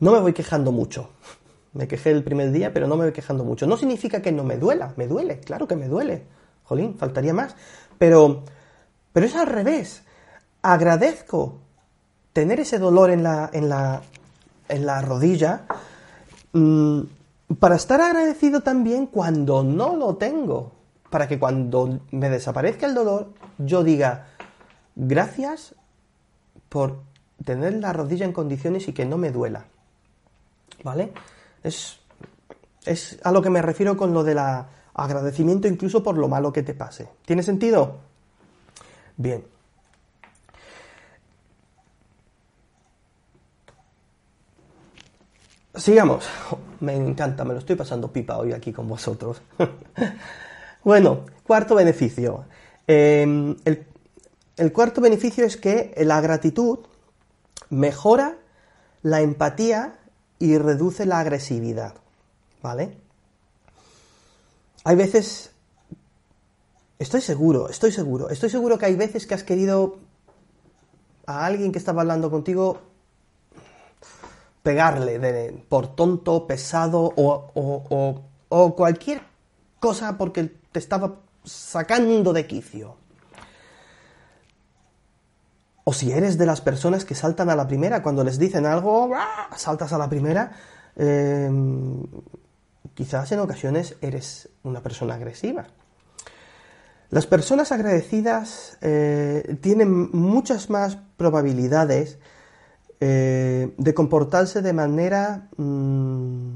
no 0.00 0.12
me 0.12 0.20
voy 0.20 0.32
quejando 0.32 0.72
mucho. 0.72 1.10
Me 1.74 1.86
quejé 1.86 2.10
el 2.10 2.24
primer 2.24 2.52
día, 2.52 2.72
pero 2.72 2.86
no 2.88 2.96
me 2.96 3.04
voy 3.04 3.12
quejando 3.12 3.44
mucho. 3.44 3.66
No 3.66 3.76
significa 3.76 4.22
que 4.22 4.32
no 4.32 4.44
me 4.44 4.56
duela, 4.56 4.94
me 4.96 5.06
duele, 5.06 5.40
claro 5.40 5.68
que 5.68 5.76
me 5.76 5.88
duele. 5.88 6.22
Jolín, 6.64 6.96
faltaría 6.96 7.34
más. 7.34 7.54
Pero, 7.98 8.44
pero 9.12 9.26
es 9.26 9.36
al 9.36 9.46
revés. 9.46 10.04
Agradezco 10.62 11.58
tener 12.32 12.60
ese 12.60 12.78
dolor 12.78 13.10
en 13.10 13.22
la, 13.22 13.50
en 13.52 13.68
la, 13.68 14.00
en 14.70 14.86
la 14.86 15.02
rodilla 15.02 15.66
mm, 16.54 17.00
para 17.58 17.76
estar 17.76 18.00
agradecido 18.00 18.62
también 18.62 19.06
cuando 19.06 19.62
no 19.62 19.96
lo 19.96 20.16
tengo. 20.16 20.80
Para 21.12 21.28
que 21.28 21.38
cuando 21.38 22.00
me 22.10 22.30
desaparezca 22.30 22.86
el 22.86 22.94
dolor, 22.94 23.34
yo 23.58 23.84
diga, 23.84 24.28
gracias 24.96 25.74
por 26.70 27.02
tener 27.44 27.74
la 27.74 27.92
rodilla 27.92 28.24
en 28.24 28.32
condiciones 28.32 28.88
y 28.88 28.94
que 28.94 29.04
no 29.04 29.18
me 29.18 29.30
duela. 29.30 29.66
¿Vale? 30.82 31.12
Es, 31.62 32.00
es 32.86 33.18
a 33.22 33.30
lo 33.30 33.42
que 33.42 33.50
me 33.50 33.60
refiero 33.60 33.94
con 33.94 34.14
lo 34.14 34.24
de 34.24 34.34
la 34.34 34.68
agradecimiento 34.94 35.68
incluso 35.68 36.02
por 36.02 36.16
lo 36.16 36.28
malo 36.28 36.50
que 36.50 36.62
te 36.62 36.72
pase. 36.72 37.10
¿Tiene 37.26 37.42
sentido? 37.42 37.98
Bien. 39.18 39.44
Sigamos. 45.74 46.26
Me 46.80 46.96
encanta, 46.96 47.44
me 47.44 47.52
lo 47.52 47.58
estoy 47.58 47.76
pasando 47.76 48.10
pipa 48.10 48.38
hoy 48.38 48.54
aquí 48.54 48.72
con 48.72 48.88
vosotros. 48.88 49.42
bueno, 50.84 51.26
cuarto 51.44 51.74
beneficio. 51.74 52.44
Em, 52.86 53.56
el, 53.64 54.72
cuarto 54.72 55.00
beneficio 55.00 55.44
es 55.44 55.56
que 55.56 55.94
la 55.98 56.20
gratitud 56.20 56.80
mejora 57.70 58.38
la 59.02 59.20
empatía 59.20 59.98
y 60.38 60.58
reduce 60.58 61.06
la 61.06 61.20
agresividad. 61.20 61.94
¿Vale? 62.62 62.96
Hay 64.84 64.96
veces, 64.96 65.52
estoy 66.98 67.20
seguro, 67.20 67.68
estoy 67.68 67.92
seguro, 67.92 68.30
estoy 68.30 68.50
seguro 68.50 68.78
que 68.78 68.86
hay 68.86 68.96
veces 68.96 69.26
que 69.26 69.34
has 69.34 69.44
querido 69.44 69.98
a 71.26 71.46
alguien 71.46 71.70
que 71.70 71.78
estaba 71.78 72.02
hablando 72.02 72.30
contigo 72.30 72.80
pegarle 74.62 75.64
por 75.68 75.94
tonto, 75.94 76.46
pesado 76.46 77.12
o, 77.16 78.22
o 78.48 78.76
cualquier 78.76 79.22
cosa 79.80 80.16
porque 80.16 80.61
te 80.72 80.78
estaba 80.78 81.20
sacando 81.44 82.32
de 82.32 82.46
quicio. 82.46 82.96
O 85.84 85.92
si 85.92 86.12
eres 86.12 86.38
de 86.38 86.46
las 86.46 86.60
personas 86.60 87.04
que 87.04 87.14
saltan 87.14 87.50
a 87.50 87.56
la 87.56 87.66
primera, 87.66 88.02
cuando 88.02 88.22
les 88.24 88.38
dicen 88.38 88.66
algo, 88.66 89.10
saltas 89.56 89.92
a 89.92 89.98
la 89.98 90.08
primera, 90.08 90.52
em, 90.96 92.02
quizás 92.94 93.32
en 93.32 93.40
ocasiones 93.40 93.96
eres 94.00 94.48
una 94.62 94.80
persona 94.82 95.14
agresiva. 95.14 95.66
Las 97.10 97.26
personas 97.26 97.72
agradecidas 97.72 98.78
eh, 98.80 99.58
tienen 99.60 100.10
muchas 100.12 100.70
más 100.70 100.96
probabilidades 101.16 102.18
eh, 103.00 103.74
de 103.76 103.94
comportarse 103.94 104.62
de 104.62 104.72
manera 104.72 105.48
mm, 105.56 106.52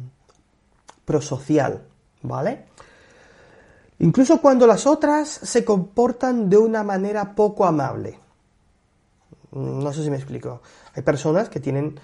prosocial, 1.04 1.82
¿vale? 2.22 2.66
Incluso 3.98 4.40
cuando 4.40 4.66
las 4.66 4.86
otras 4.86 5.28
se 5.28 5.64
comportan 5.64 6.50
de 6.50 6.58
una 6.58 6.82
manera 6.82 7.34
poco 7.34 7.64
amable. 7.64 8.18
No 9.52 9.92
sé 9.92 10.02
si 10.02 10.10
me 10.10 10.16
explico. 10.16 10.60
Hay 10.94 11.02
personas 11.02 11.48
que 11.48 11.60
tienen 11.60 11.98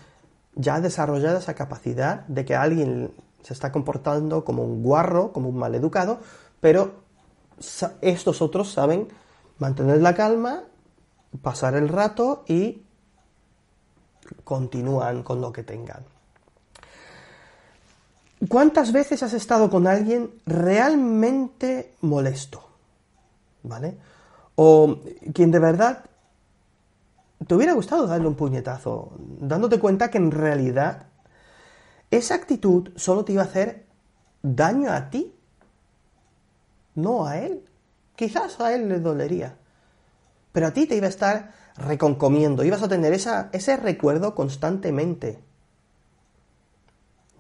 ya 0.55 0.81
desarrollada 0.81 1.39
esa 1.39 1.55
capacidad 1.55 2.27
de 2.27 2.45
que 2.45 2.55
alguien 2.55 3.13
se 3.43 3.53
está 3.53 3.73
comportando 3.73 4.45
como 4.45 4.65
un 4.65 4.83
guarro, 4.83 5.33
como 5.33 5.49
un 5.49 5.57
maleducado, 5.57 6.21
pero 6.61 7.03
estos 8.01 8.41
otros 8.41 8.73
saben 8.73 9.09
mantener 9.59 10.01
la 10.01 10.15
calma, 10.15 10.65
pasar 11.43 11.75
el 11.75 11.89
rato 11.89 12.45
y 12.47 12.83
continúan 14.45 15.23
con 15.23 15.41
lo 15.41 15.53
que 15.53 15.63
tengan. 15.63 16.12
¿Cuántas 18.49 18.93
veces 18.93 19.23
has 19.23 19.35
estado 19.35 19.71
con 19.71 19.87
alguien 19.87 20.31
realmente 20.47 21.95
molesto? 22.01 22.69
¿Vale? 23.63 23.97
O 24.57 24.99
quien 25.33 25.51
de 25.51 25.59
verdad 25.61 26.05
te 27.47 27.55
hubiera 27.55 27.73
gustado 27.73 28.07
darle 28.07 28.27
un 28.27 28.35
puñetazo, 28.35 29.13
dándote 29.19 29.79
cuenta 29.79 30.11
que 30.11 30.19
en 30.19 30.31
realidad 30.31 31.07
esa 32.11 32.35
actitud 32.35 32.91
solo 32.97 33.25
te 33.25 33.33
iba 33.33 33.43
a 33.43 33.47
hacer 33.47 33.87
daño 34.43 34.91
a 34.91 35.11
ti, 35.11 35.35
no 36.95 37.27
a 37.27 37.39
él. 37.39 37.65
Quizás 38.17 38.61
a 38.61 38.75
él 38.75 38.89
le 38.89 39.01
dolería, 39.01 39.57
pero 40.53 40.67
a 40.67 40.73
ti 40.73 40.87
te 40.87 40.97
iba 40.97 41.07
a 41.07 41.11
estar 41.11 41.53
reconcomiendo, 41.77 42.65
ibas 42.65 42.83
a 42.83 42.89
tener 42.89 43.13
esa, 43.13 43.49
ese 43.53 43.77
recuerdo 43.77 44.35
constantemente. 44.35 45.41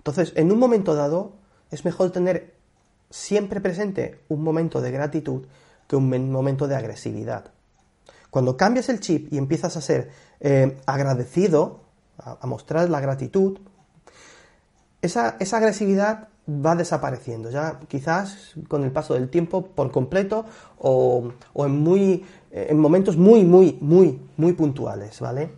Entonces, 0.02 0.32
en 0.34 0.50
un 0.50 0.58
momento 0.58 0.96
dado, 0.96 1.34
es 1.70 1.84
mejor 1.84 2.10
tener 2.10 2.54
siempre 3.08 3.60
presente 3.60 4.18
un 4.28 4.42
momento 4.42 4.80
de 4.80 4.90
gratitud 4.90 5.44
que 5.86 5.94
un 5.94 6.32
momento 6.32 6.66
de 6.66 6.74
agresividad. 6.74 7.52
Cuando 8.28 8.56
cambias 8.56 8.88
el 8.88 8.98
chip 8.98 9.32
y 9.32 9.38
empiezas 9.38 9.76
a 9.76 9.80
ser 9.80 10.10
eh, 10.40 10.76
agradecido, 10.86 11.82
a, 12.18 12.44
mostrar 12.46 12.90
la 12.90 12.98
gratitud, 12.98 13.58
esa, 15.02 15.36
agresividad 15.52 16.28
va 16.48 16.74
desapareciendo, 16.74 17.50
ya 17.50 17.78
quizás 17.86 18.54
con 18.66 18.82
el 18.82 18.90
paso 18.90 19.14
del 19.14 19.28
tiempo 19.28 19.66
por 19.66 19.92
completo 19.92 20.44
o, 20.80 21.30
en, 21.54 21.80
muy, 21.80 22.24
en 22.50 22.78
momentos 22.78 23.16
muy, 23.16 23.44
muy, 23.44 23.78
muy, 23.80 24.20
muy 24.36 24.52
puntuales, 24.54 25.20
¿vale? 25.20 25.52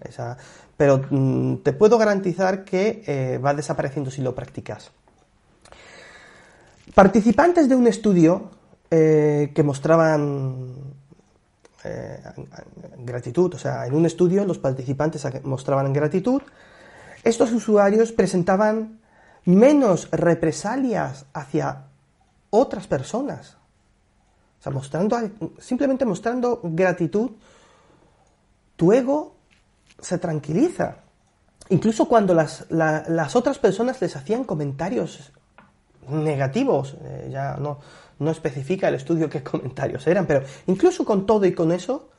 Pero 0.76 1.02
mm, 1.08 1.56
te 1.58 1.72
puedo 1.72 1.98
garantizar 1.98 2.64
que 2.64 3.02
eh, 3.06 3.38
va 3.38 3.54
desapareciendo 3.54 4.10
si 4.10 4.22
lo 4.22 4.34
practicas. 4.34 4.90
Participantes 6.94 7.68
de 7.68 7.74
un 7.74 7.86
estudio 7.86 8.50
eh, 8.90 9.52
que 9.54 9.62
mostraban 9.62 10.94
eh, 11.84 12.18
gratitud. 12.98 13.54
O 13.54 13.58
sea, 13.58 13.86
en 13.86 13.94
un 13.94 14.06
estudio 14.06 14.44
los 14.44 14.58
participantes 14.58 15.26
mostraban 15.44 15.92
gratitud. 15.92 16.42
Estos 17.22 17.52
usuarios 17.52 18.12
presentaban 18.12 19.00
menos 19.44 20.08
represalias 20.10 21.26
hacia 21.32 21.84
otras 22.50 22.86
personas. 22.86 23.56
O 24.60 24.62
sea, 24.62 24.72
mostrando, 24.72 25.18
simplemente 25.58 26.04
mostrando 26.04 26.60
gratitud, 26.62 27.32
tu 28.76 28.92
ego 28.92 29.33
se 30.04 30.18
tranquiliza. 30.18 30.96
Incluso 31.70 32.06
cuando 32.06 32.34
las, 32.34 32.66
las 32.70 33.36
otras 33.36 33.58
personas 33.58 34.00
les 34.02 34.14
hacían 34.16 34.44
comentarios 34.44 35.32
negativos, 36.08 36.96
eh, 37.02 37.30
ya 37.32 37.56
no, 37.56 37.78
no 38.18 38.30
especifica 38.30 38.88
el 38.88 38.96
estudio 38.96 39.30
qué 39.30 39.42
comentarios 39.52 40.06
eran, 40.06 40.26
pero 40.26 40.44
incluso 40.66 41.04
con 41.06 41.24
todo 41.24 41.46
y 41.46 41.54
con 41.54 41.72
eso, 41.72 42.10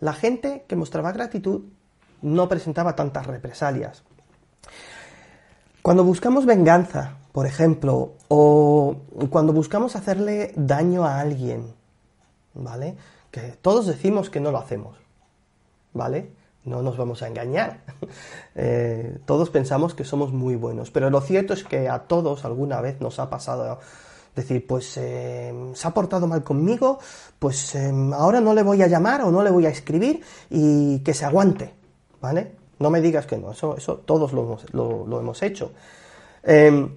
la 0.00 0.12
gente 0.12 0.64
que 0.66 0.74
mostraba 0.74 1.12
gratitud 1.12 1.62
no 2.22 2.48
presentaba 2.48 2.96
tantas 2.96 3.26
represalias. 3.26 4.02
Cuando 5.80 6.02
buscamos 6.02 6.44
venganza, 6.44 7.18
por 7.30 7.46
ejemplo, 7.46 8.14
o 8.26 8.96
cuando 9.30 9.52
buscamos 9.52 9.94
hacerle 9.94 10.52
daño 10.56 11.04
a 11.04 11.20
alguien, 11.20 11.72
¿vale? 12.54 12.96
Que 13.30 13.52
todos 13.62 13.86
decimos 13.86 14.28
que 14.28 14.40
no 14.40 14.50
lo 14.50 14.58
hacemos, 14.58 14.96
¿vale? 15.92 16.32
No 16.66 16.82
nos 16.82 16.96
vamos 16.96 17.22
a 17.22 17.28
engañar. 17.28 17.80
Eh, 18.58 19.18
todos 19.26 19.50
pensamos 19.50 19.94
que 19.94 20.02
somos 20.02 20.32
muy 20.32 20.56
buenos, 20.56 20.90
pero 20.90 21.10
lo 21.10 21.20
cierto 21.20 21.52
es 21.52 21.62
que 21.62 21.90
a 21.90 22.04
todos 22.04 22.46
alguna 22.46 22.80
vez 22.80 23.02
nos 23.02 23.18
ha 23.18 23.28
pasado 23.28 23.78
decir, 24.34 24.66
pues 24.66 24.96
eh, 24.96 25.52
se 25.74 25.86
ha 25.86 25.90
portado 25.92 26.26
mal 26.26 26.42
conmigo, 26.42 26.98
pues 27.38 27.74
eh, 27.74 27.92
ahora 28.14 28.40
no 28.40 28.54
le 28.54 28.62
voy 28.62 28.80
a 28.80 28.86
llamar 28.86 29.20
o 29.22 29.30
no 29.30 29.42
le 29.42 29.50
voy 29.50 29.66
a 29.66 29.68
escribir 29.68 30.22
y 30.48 31.00
que 31.00 31.12
se 31.12 31.26
aguante, 31.26 31.74
¿vale? 32.22 32.52
No 32.78 32.88
me 32.88 33.02
digas 33.02 33.26
que 33.26 33.36
no, 33.36 33.52
eso, 33.52 33.76
eso 33.76 33.96
todos 33.96 34.32
lo 34.32 34.44
hemos, 34.44 34.72
lo, 34.72 35.20
hemos 35.20 35.42
hecho. 35.42 35.72
Em, 36.42 36.88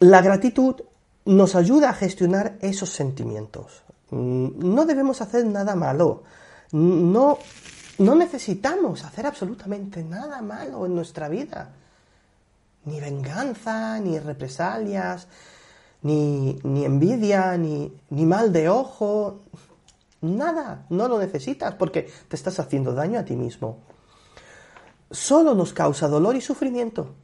la 0.00 0.20
gratitud 0.20 0.76
nos 1.24 1.54
ayuda 1.54 1.90
a 1.90 1.94
gestionar 1.94 2.56
esos 2.60 2.90
sentimientos. 2.90 3.82
Mm, 4.10 4.74
no 4.74 4.84
debemos 4.86 5.20
hacer 5.20 5.46
nada 5.46 5.76
malo. 5.76 6.22
No, 6.72 7.38
no 8.00 8.14
necesitamos 8.14 9.04
hacer 9.04 9.26
absolutamente 9.26 10.02
nada 10.02 10.40
malo 10.40 10.86
en 10.86 10.94
nuestra 10.94 11.28
vida. 11.28 11.70
Ni 12.86 12.98
venganza, 12.98 14.00
ni 14.00 14.18
represalias, 14.18 15.28
ni, 16.02 16.58
envidia, 16.64 17.58
ni, 17.58 17.92
ni 18.08 18.24
mal 18.24 18.54
de 18.54 18.70
ojo, 18.70 19.42
nada, 20.22 20.86
no 20.88 21.08
lo 21.08 21.18
necesitas 21.18 21.74
porque 21.74 22.10
te 22.26 22.36
estás 22.36 22.58
haciendo 22.58 22.94
daño 22.94 23.20
a 23.20 23.24
ti 23.26 23.36
mismo. 23.36 23.80
Solo 25.10 25.54
nos 25.54 25.74
causa 25.74 26.08
dolor 26.08 26.36
y 26.36 26.40
sufrimiento. 26.40 27.14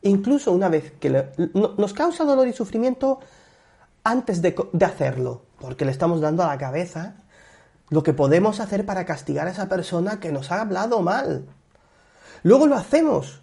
Incluso 0.00 0.50
una 0.52 0.70
vez 0.70 0.92
que 0.92 1.10
nos 1.54 1.92
causa 1.92 2.24
dolor 2.24 2.48
y 2.48 2.54
sufrimiento 2.54 3.20
antes 4.02 4.40
de, 4.40 4.56
de 4.72 4.84
hacerlo, 4.86 5.42
porque 5.60 5.84
le 5.84 5.90
estamos 5.90 6.22
dando 6.22 6.42
a 6.42 6.46
la 6.46 6.58
cabeza 6.58 7.16
lo 7.92 8.02
que 8.02 8.14
podemos 8.14 8.58
hacer 8.58 8.86
para 8.86 9.04
castigar 9.04 9.46
a 9.46 9.50
esa 9.50 9.68
persona 9.68 10.18
que 10.18 10.32
nos 10.32 10.50
ha 10.50 10.62
hablado 10.62 11.02
mal. 11.02 11.44
Luego 12.42 12.66
lo 12.66 12.76
hacemos, 12.76 13.42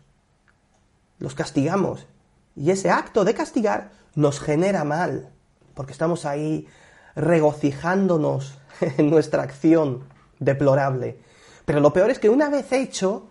los 1.20 1.36
castigamos, 1.36 2.08
y 2.56 2.72
ese 2.72 2.90
acto 2.90 3.26
de 3.26 3.36
castigar 3.36 3.92
nos 4.16 4.40
genera 4.40 4.84
mal, 4.84 5.30
porque 5.76 5.92
estamos 5.92 6.26
ahí 6.26 6.68
regocijándonos 7.16 8.58
en 8.98 9.12
nuestra 9.12 9.44
acción 9.44 10.06
deplorable. 10.40 11.20
Pero 11.66 11.80
lo 11.80 11.94
peor 11.94 12.10
es 12.10 12.18
que 12.18 12.30
una 12.30 12.50
vez 12.50 12.72
hecho, 12.72 13.28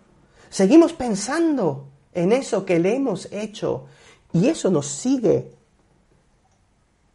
seguimos 0.51 0.93
pensando 0.93 1.89
en 2.15 2.31
eso 2.31 2.65
que 2.65 2.79
le 2.79 2.95
hemos 2.95 3.27
hecho 3.33 3.87
y 4.33 4.47
eso 4.47 4.71
nos 4.71 4.87
sigue 4.87 5.58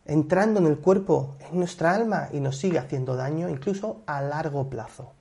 entrando 0.06 0.60
en 0.60 0.68
el 0.68 0.78
cuerpo, 0.78 1.36
en 1.50 1.58
nuestra 1.58 1.94
alma 1.94 2.30
y 2.32 2.40
nos 2.40 2.58
sigue 2.58 2.80
haciendo 2.80 3.16
daño 3.16 3.50
incluso 3.50 4.02
a 4.06 4.22
largo 4.22 4.70
plazo. 4.70 5.14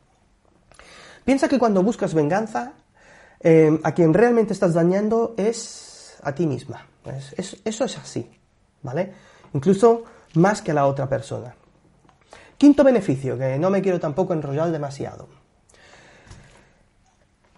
Piensa 1.25 1.49
que 1.49 1.59
cuando 1.59 1.83
buscas 1.83 2.15
venganza, 2.15 2.73
eh, 3.41 3.81
a 3.83 3.93
quien 3.93 4.13
realmente 4.13 4.53
estás 4.53 4.75
dañando 4.75 5.35
es 5.37 6.17
a 6.23 6.35
ti 6.35 6.47
misma. 6.47 6.87
eso 7.37 7.85
es 7.85 7.99
así. 7.99 8.29
¿vale? 8.83 9.13
Incluso 9.55 10.05
más 10.35 10.63
que 10.63 10.73
a 10.73 10.75
la 10.75 10.87
otra 10.87 11.09
persona. 11.09 11.55
Quinto 12.59 12.85
beneficio, 12.85 13.39
que 13.39 13.59
no 13.59 13.71
me 13.71 13.83
quiero 13.83 13.99
tampoco 13.99 14.33
enrollar 14.33 14.71
demasiado. 14.71 15.29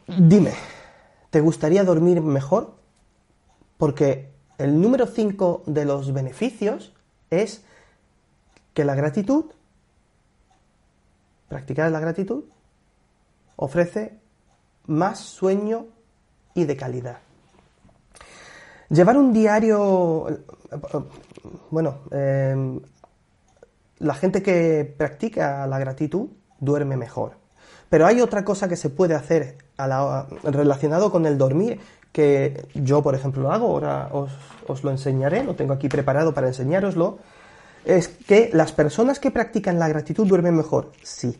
Dime, 0.06 0.52
¿te 1.30 1.40
gustaría 1.40 1.84
dormir 1.84 2.20
mejor? 2.20 2.74
Porque 3.76 4.32
el 4.58 4.80
número 4.80 5.06
5 5.06 5.64
de 5.66 5.84
los 5.84 6.12
beneficios 6.12 6.93
es 7.42 7.62
que 8.72 8.84
la 8.84 8.94
gratitud, 8.94 9.46
practicar 11.48 11.90
la 11.90 12.00
gratitud, 12.00 12.44
ofrece 13.56 14.18
más 14.86 15.20
sueño 15.20 15.86
y 16.54 16.64
de 16.64 16.76
calidad. 16.76 17.18
Llevar 18.88 19.16
un 19.16 19.32
diario, 19.32 20.26
bueno, 21.70 22.00
em, 22.10 22.80
la 23.98 24.14
gente 24.14 24.42
que 24.42 24.94
practica 24.96 25.66
la 25.66 25.78
gratitud 25.78 26.28
duerme 26.60 26.96
mejor, 26.96 27.42
Pero 27.90 28.06
hay 28.06 28.20
otra 28.20 28.44
cosa 28.44 28.66
que 28.66 28.76
se 28.76 28.90
puede 28.90 29.14
hacer 29.14 29.58
relacionado 30.42 31.12
con 31.12 31.26
el 31.26 31.38
dormir, 31.38 31.80
que 32.14 32.68
yo, 32.74 33.02
por 33.02 33.16
ejemplo, 33.16 33.42
lo 33.42 33.50
hago, 33.50 33.66
ahora 33.66 34.08
os, 34.12 34.30
os 34.68 34.84
lo 34.84 34.92
enseñaré, 34.92 35.42
lo 35.42 35.56
tengo 35.56 35.72
aquí 35.74 35.88
preparado 35.88 36.32
para 36.32 36.46
enseñároslo, 36.46 37.18
es 37.84 38.06
que 38.06 38.50
las 38.52 38.70
personas 38.70 39.18
que 39.18 39.32
practican 39.32 39.80
la 39.80 39.88
gratitud 39.88 40.24
duermen 40.24 40.54
mejor. 40.54 40.92
Sí, 41.02 41.36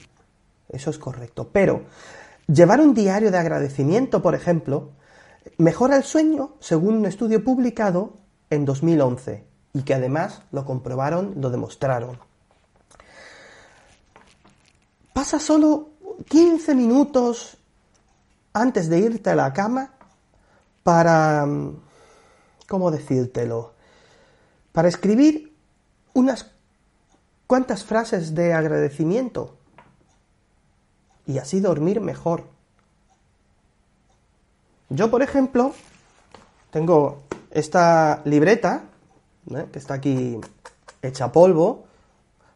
eso 0.68 0.91
es 0.91 0.99
correcto. 0.99 1.49
Pero 1.53 1.83
llevar 2.49 2.81
un 2.81 2.93
diario 2.93 3.31
de 3.31 3.39
agradecimiento, 3.39 4.20
por 4.20 4.35
ejemplo, 4.35 4.91
mejora 5.59 5.97
el 5.97 6.03
sueño 6.03 6.57
según 6.59 6.97
un 6.97 7.07
estudio 7.07 7.45
publicado 7.45 8.14
en 8.51 8.64
2011 8.64 9.45
y 9.75 9.83
que 9.83 9.95
además 9.95 10.43
lo 10.51 10.64
comprobaron, 10.64 11.35
lo 11.41 11.51
demostraron. 11.51 12.18
Pasa 15.12 15.39
solo 15.39 15.91
15 16.29 16.75
minutos 16.75 17.59
antes 18.53 18.89
de 18.89 18.99
irte 18.99 19.31
a 19.31 19.37
la 19.37 19.53
cama 19.53 19.93
para... 20.85 21.47
¿Cómo 22.68 22.91
decírtelo? 22.93 23.72
Para 24.72 24.89
escribir 24.89 25.55
unas 26.12 26.53
cuantas 27.47 27.85
frases 27.85 28.35
de 28.35 28.55
agradecimiento 28.55 29.57
y 31.26 31.39
así 31.39 31.61
dormir 31.61 32.01
mejor. 32.01 32.45
Yo, 34.89 35.11
por 35.11 35.22
ejemplo, 35.22 35.74
tengo 36.70 37.22
esta 37.51 38.22
libreta, 38.24 38.85
¿eh? 39.51 39.66
que 39.72 39.78
está 39.78 39.95
aquí 39.95 40.39
hecha 41.03 41.32
polvo, 41.32 41.85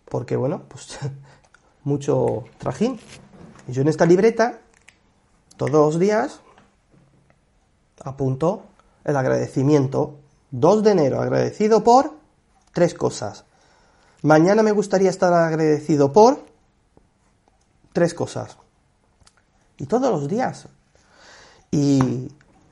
porque, 0.04 0.36
bueno, 0.36 0.62
pues 0.68 0.98
mucho 1.84 2.44
trajín. 2.58 3.00
Y 3.66 3.72
yo 3.72 3.82
en 3.82 3.88
esta 3.88 4.06
libreta, 4.06 4.60
todos 5.56 5.70
los 5.70 5.98
días, 5.98 6.40
apunto 8.04 8.62
el 9.04 9.16
agradecimiento. 9.16 10.16
2 10.50 10.82
de 10.82 10.90
enero, 10.90 11.20
agradecido 11.20 11.84
por 11.84 12.12
tres 12.72 12.94
cosas. 12.94 13.44
Mañana 14.22 14.62
me 14.62 14.72
gustaría 14.72 15.10
estar 15.10 15.32
agradecido 15.32 16.12
por 16.12 16.44
tres 17.92 18.14
cosas. 18.14 18.56
Y 19.76 19.86
todos 19.86 20.10
los 20.10 20.28
días. 20.28 20.68
Y 21.70 22.28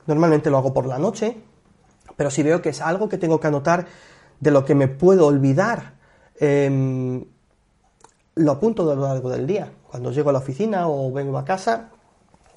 normalmente 0.07 0.49
lo 0.49 0.57
hago 0.57 0.73
por 0.73 0.87
la 0.87 0.97
noche, 0.97 1.37
pero 2.15 2.31
si 2.31 2.43
veo 2.43 2.61
que 2.61 2.69
es 2.69 2.81
algo 2.81 3.07
que 3.07 3.17
tengo 3.17 3.39
que 3.39 3.47
anotar 3.47 3.85
de 4.39 4.51
lo 4.51 4.65
que 4.65 4.75
me 4.75 4.87
puedo 4.87 5.27
olvidar, 5.27 5.93
em, 6.39 7.23
lo 8.35 8.51
apunto 8.51 8.89
a 8.89 8.95
lo 8.95 9.07
largo 9.07 9.29
del 9.29 9.47
día. 9.47 9.71
Cuando 9.89 10.11
llego 10.11 10.29
a 10.29 10.33
la 10.33 10.39
oficina 10.39 10.87
o 10.87 11.11
vengo 11.11 11.37
a 11.37 11.45
casa, 11.45 11.89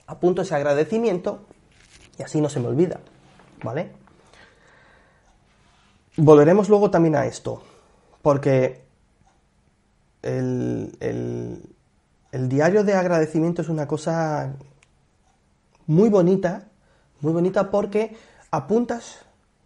apunto 0.06 0.42
ese 0.42 0.54
agradecimiento 0.54 1.40
y 2.20 2.22
así 2.22 2.40
no 2.40 2.50
se 2.50 2.60
me 2.60 2.68
olvida. 2.68 3.00
¿Vale? 3.64 3.92
Volveremos 6.18 6.68
luego 6.68 6.90
también 6.90 7.16
a 7.16 7.24
esto, 7.24 7.62
porque 8.20 8.84
el, 10.20 10.92
el 11.00 12.48
diario 12.48 12.84
de 12.84 12.92
agradecimiento 12.92 13.62
es 13.62 13.70
una 13.70 13.88
cosa 13.88 14.52
muy 15.86 16.10
bonita, 16.10 16.68
muy 17.22 17.32
bonita 17.32 17.70
porque 17.70 18.14
apuntas 18.50 19.20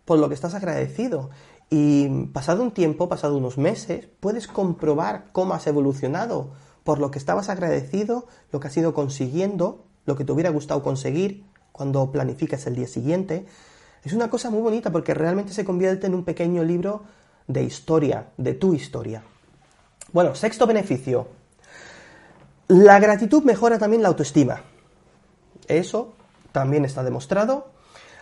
por 0.05 0.21
lo 0.21 0.29
que 0.29 0.35
estás 0.35 0.55
agradecido 0.55 1.31
y 1.71 2.27
pasado 2.27 2.63
un 2.63 2.71
tiempo, 2.71 3.09
pasado 3.09 3.37
unos 3.37 3.59
meses, 3.59 4.07
puedes 4.21 4.47
comprobar 4.47 5.27
cómo 5.33 5.55
has 5.55 5.67
evolucionado 5.67 6.53
por 6.85 7.01
lo 7.01 7.11
que 7.11 7.19
estabas 7.19 7.49
agradecido, 7.49 8.27
lo 8.53 8.61
que 8.61 8.69
has 8.69 8.77
ido 8.77 8.95
consiguiendo, 8.95 9.87
lo 10.07 10.15
que 10.15 10.25
te 10.25 10.31
hubiera 10.31 10.51
gustado 10.51 10.85
conseguir 10.85 11.45
cuando 11.75 12.12
planificas 12.12 12.68
el 12.68 12.77
día 12.77 12.87
siguiente. 12.87 13.47
Es 14.05 14.12
una 14.12 14.31
cosa 14.31 14.49
muy 14.49 14.61
bonita 14.61 14.93
porque 14.93 15.12
realmente 15.12 15.53
se 15.53 15.64
convierte 15.64 16.07
en 16.07 16.14
un 16.14 16.25
pequeño 16.25 16.62
libro 16.62 17.03
de 17.49 17.64
historia, 17.64 18.29
de 18.37 18.55
tu 18.55 18.75
historia. 18.75 19.25
Bueno, 20.12 20.37
sexto 20.37 20.68
beneficio. 20.68 21.27
La 22.68 23.01
gratitud 23.01 23.43
mejora 23.43 23.77
también 23.77 24.03
la 24.03 24.09
autoestima. 24.09 24.62
Eso 25.66 26.14
también 26.53 26.85
está 26.85 27.03
demostrado. 27.03 27.72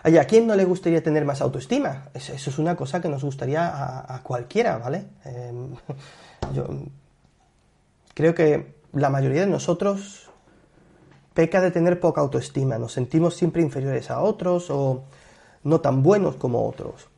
¿A 0.01 0.25
quién 0.25 0.47
no 0.47 0.55
le 0.55 0.65
gustaría 0.65 1.03
tener 1.03 1.23
más 1.23 1.39
autoestima? 1.39 2.09
Eso 2.15 2.33
es 2.33 2.57
una 2.57 2.75
cosa 2.75 3.01
que 3.01 3.07
nos 3.07 3.23
gustaría 3.23 3.71
a, 4.15 4.23
cualquiera, 4.23 4.79
¿vale? 4.79 5.05
Em, 5.25 5.75
yo 6.55 6.67
creo 8.15 8.33
que 8.33 8.77
la 8.93 9.11
mayoría 9.11 9.41
de 9.41 9.47
nosotros 9.47 10.22
peca 11.33 11.61
de 11.61 11.71
tener 11.71 11.99
poca 11.99 12.21
autoestima. 12.21 12.77
Nos 12.77 12.93
sentimos 12.93 13.35
siempre 13.35 13.61
inferiores 13.61 14.11
a 14.11 14.19
otros 14.19 14.69
o 14.69 15.03
no 15.63 15.81
tan 15.81 16.03
buenos 16.03 16.35
como 16.35 16.67
otros. 16.67 17.09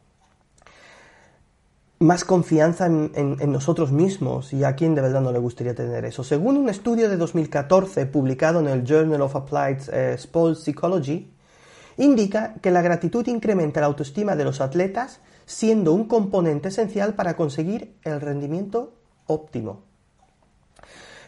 Más 1.99 2.26
confianza 2.26 2.88
en, 2.88 3.51
nosotros 3.51 3.91
mismos 3.91 4.53
y 4.53 4.63
a 4.63 4.76
quién 4.76 4.95
de 4.95 5.01
verdad 5.01 5.22
no 5.22 5.32
le 5.32 5.39
gustaría 5.39 5.74
tener 5.74 6.03
eso. 6.05 6.24
Según 6.24 6.57
un 6.57 6.70
estudio 6.70 7.09
de 7.09 7.18
2014 7.18 8.05
publicado 8.05 8.59
en 8.59 8.68
el 8.68 8.84
Journal 8.84 9.22
of 9.22 9.36
Applied 9.36 9.89
eh, 9.93 10.13
Sports 10.16 10.63
Psychology, 10.63 11.32
indica 11.97 12.55
que 12.61 12.72
la 12.72 12.82
gratitud 12.82 13.26
incrementa 13.28 13.80
la 13.80 13.88
autoestima 13.88 14.36
de 14.36 14.43
los 14.43 14.59
atletas 14.59 15.22
siendo 15.45 15.93
un 15.93 16.05
componente 16.05 16.68
esencial 16.68 17.13
para 17.13 17.36
conseguir 17.36 17.95
el 18.03 18.20
rendimiento 18.20 18.93
óptimo. 19.28 19.84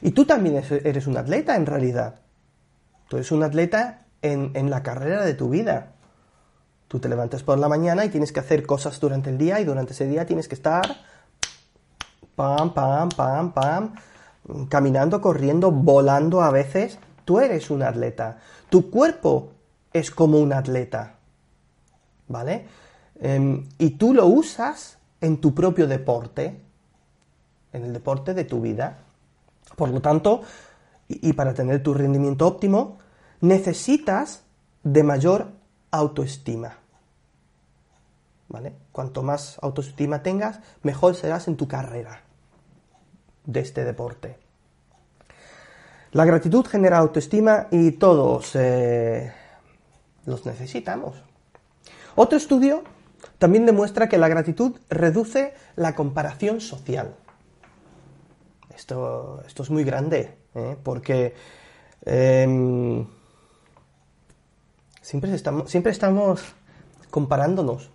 Y 0.02 0.12
tú 0.12 0.26
también 0.26 0.62
eres 0.84 1.08
un 1.08 1.18
atleta 1.18 1.56
en 1.56 1.66
realidad. 1.66 2.20
Tú 3.08 3.18
eres 3.18 3.32
un 3.32 3.44
atleta 3.44 4.06
en, 4.22 4.52
en 4.54 4.70
la 4.70 4.84
carrera 4.84 5.24
de 5.24 5.34
tu 5.34 5.50
vida. 5.50 5.94
Tú 6.88 7.00
te 7.00 7.10
levantas 7.10 7.44
por 7.44 7.58
la 7.58 7.68
mañana 7.68 8.06
y 8.06 8.10
tienes 8.10 8.32
que 8.32 8.40
hacer 8.40 8.66
cosas 8.66 9.00
durante 9.00 9.30
el 9.30 9.38
día 9.38 9.60
y 9.60 9.66
durante 9.66 9.94
ese 9.94 10.08
día 10.08 10.26
tienes 10.26 10.48
que 10.48 10.56
estar 10.56 10.98
pam, 12.38 12.74
pam, 12.74 13.10
pam, 13.10 13.52
pam, 13.52 13.96
caminando, 14.70 15.20
corriendo, 15.20 15.72
volando 15.72 16.42
a 16.42 16.52
veces. 16.52 17.00
Tú 17.26 17.40
eres 17.40 17.70
un 17.70 17.84
atleta. 17.84 18.38
Tu 18.70 18.90
cuerpo 18.90 19.52
es 19.92 20.12
como 20.12 20.40
un 20.40 20.54
atleta. 20.54 21.16
¿Vale? 22.28 22.68
Em, 23.20 23.68
y 23.78 23.92
tú 23.92 24.14
lo 24.14 24.28
usas 24.28 24.98
en 25.20 25.42
tu 25.42 25.54
propio 25.54 25.88
deporte, 25.88 26.62
en 27.74 27.84
el 27.84 27.92
deporte 27.92 28.34
de 28.34 28.44
tu 28.44 28.62
vida. 28.62 29.00
Por 29.76 29.90
lo 29.90 30.02
tanto, 30.02 30.44
y, 31.08 31.34
para 31.34 31.54
tener 31.54 31.82
tu 31.84 31.94
rendimiento 31.94 32.46
óptimo, 32.46 33.00
necesitas 33.42 34.44
de 34.84 35.04
mayor 35.04 35.52
autoestima. 35.92 36.78
¿Vale? 38.50 38.74
Cuanto 38.92 39.24
más 39.24 39.58
autoestima 39.62 40.24
tengas, 40.24 40.60
mejor 40.84 41.16
serás 41.16 41.48
en 41.48 41.58
tu 41.58 41.68
carrera 41.68 42.22
de 43.46 43.60
este 43.60 43.84
deporte. 43.84 44.38
La 46.12 46.26
gratitud 46.26 46.66
genera 46.66 46.98
autoestima 46.98 47.68
y 47.72 47.92
todos 47.92 48.56
eh, 48.56 49.34
los 50.26 50.46
necesitamos. 50.46 51.16
Otro 52.16 52.38
estudio 52.38 52.84
también 53.38 53.66
demuestra 53.66 54.08
que 54.10 54.18
la 54.18 54.28
gratitud 54.28 54.78
reduce 54.90 55.54
la 55.76 55.96
comparación 55.96 56.62
social. 56.62 57.16
Esto, 58.76 59.44
esto 59.46 59.64
es 59.64 59.70
muy 59.70 59.84
grande, 59.84 60.37
¿eh? 60.56 60.78
porque 60.84 61.34
em, 62.06 63.06
siempre, 65.02 65.34
estamos, 65.34 65.70
siempre 65.70 65.92
estamos 65.92 66.42
comparándonos. 67.10 67.90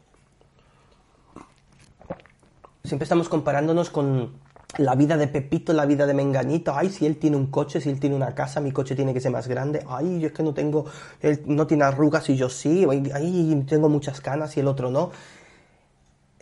Siempre 2.85 3.05
estamos 3.05 3.29
comparándonos 3.29 3.91
con, 3.91 4.33
la 4.79 4.95
vida 4.95 5.17
de 5.17 5.29
Pepito, 5.29 5.73
la 5.73 5.87
vida 5.87 6.07
de 6.07 6.15
Menganito, 6.15 6.75
ay, 6.75 6.91
si 6.91 7.05
él 7.05 7.19
tiene 7.19 7.37
un 7.37 7.47
coche, 7.47 7.81
si 7.81 7.91
él 7.91 8.01
tiene 8.01 8.17
una 8.17 8.35
casa, 8.35 8.61
mi 8.61 8.73
coche 8.73 8.95
tiene 8.95 9.13
que 9.13 9.21
ser 9.21 9.31
más 9.31 9.47
grande, 9.47 9.85
ay, 9.89 10.21
yo 10.21 10.29
es 10.29 10.33
que 10.33 10.43
no 10.43 10.55
tengo, 10.55 10.87
él 11.21 11.43
no 11.47 11.67
tiene 11.67 11.85
arrugas 11.85 12.29
y 12.31 12.37
yo 12.37 12.49
sí, 12.49 12.87
ay, 12.89 13.65
tengo 13.69 13.89
muchas 13.89 14.21
canas 14.21 14.57
y 14.57 14.61
el 14.61 14.69
otro 14.69 14.91
no. 14.91 15.11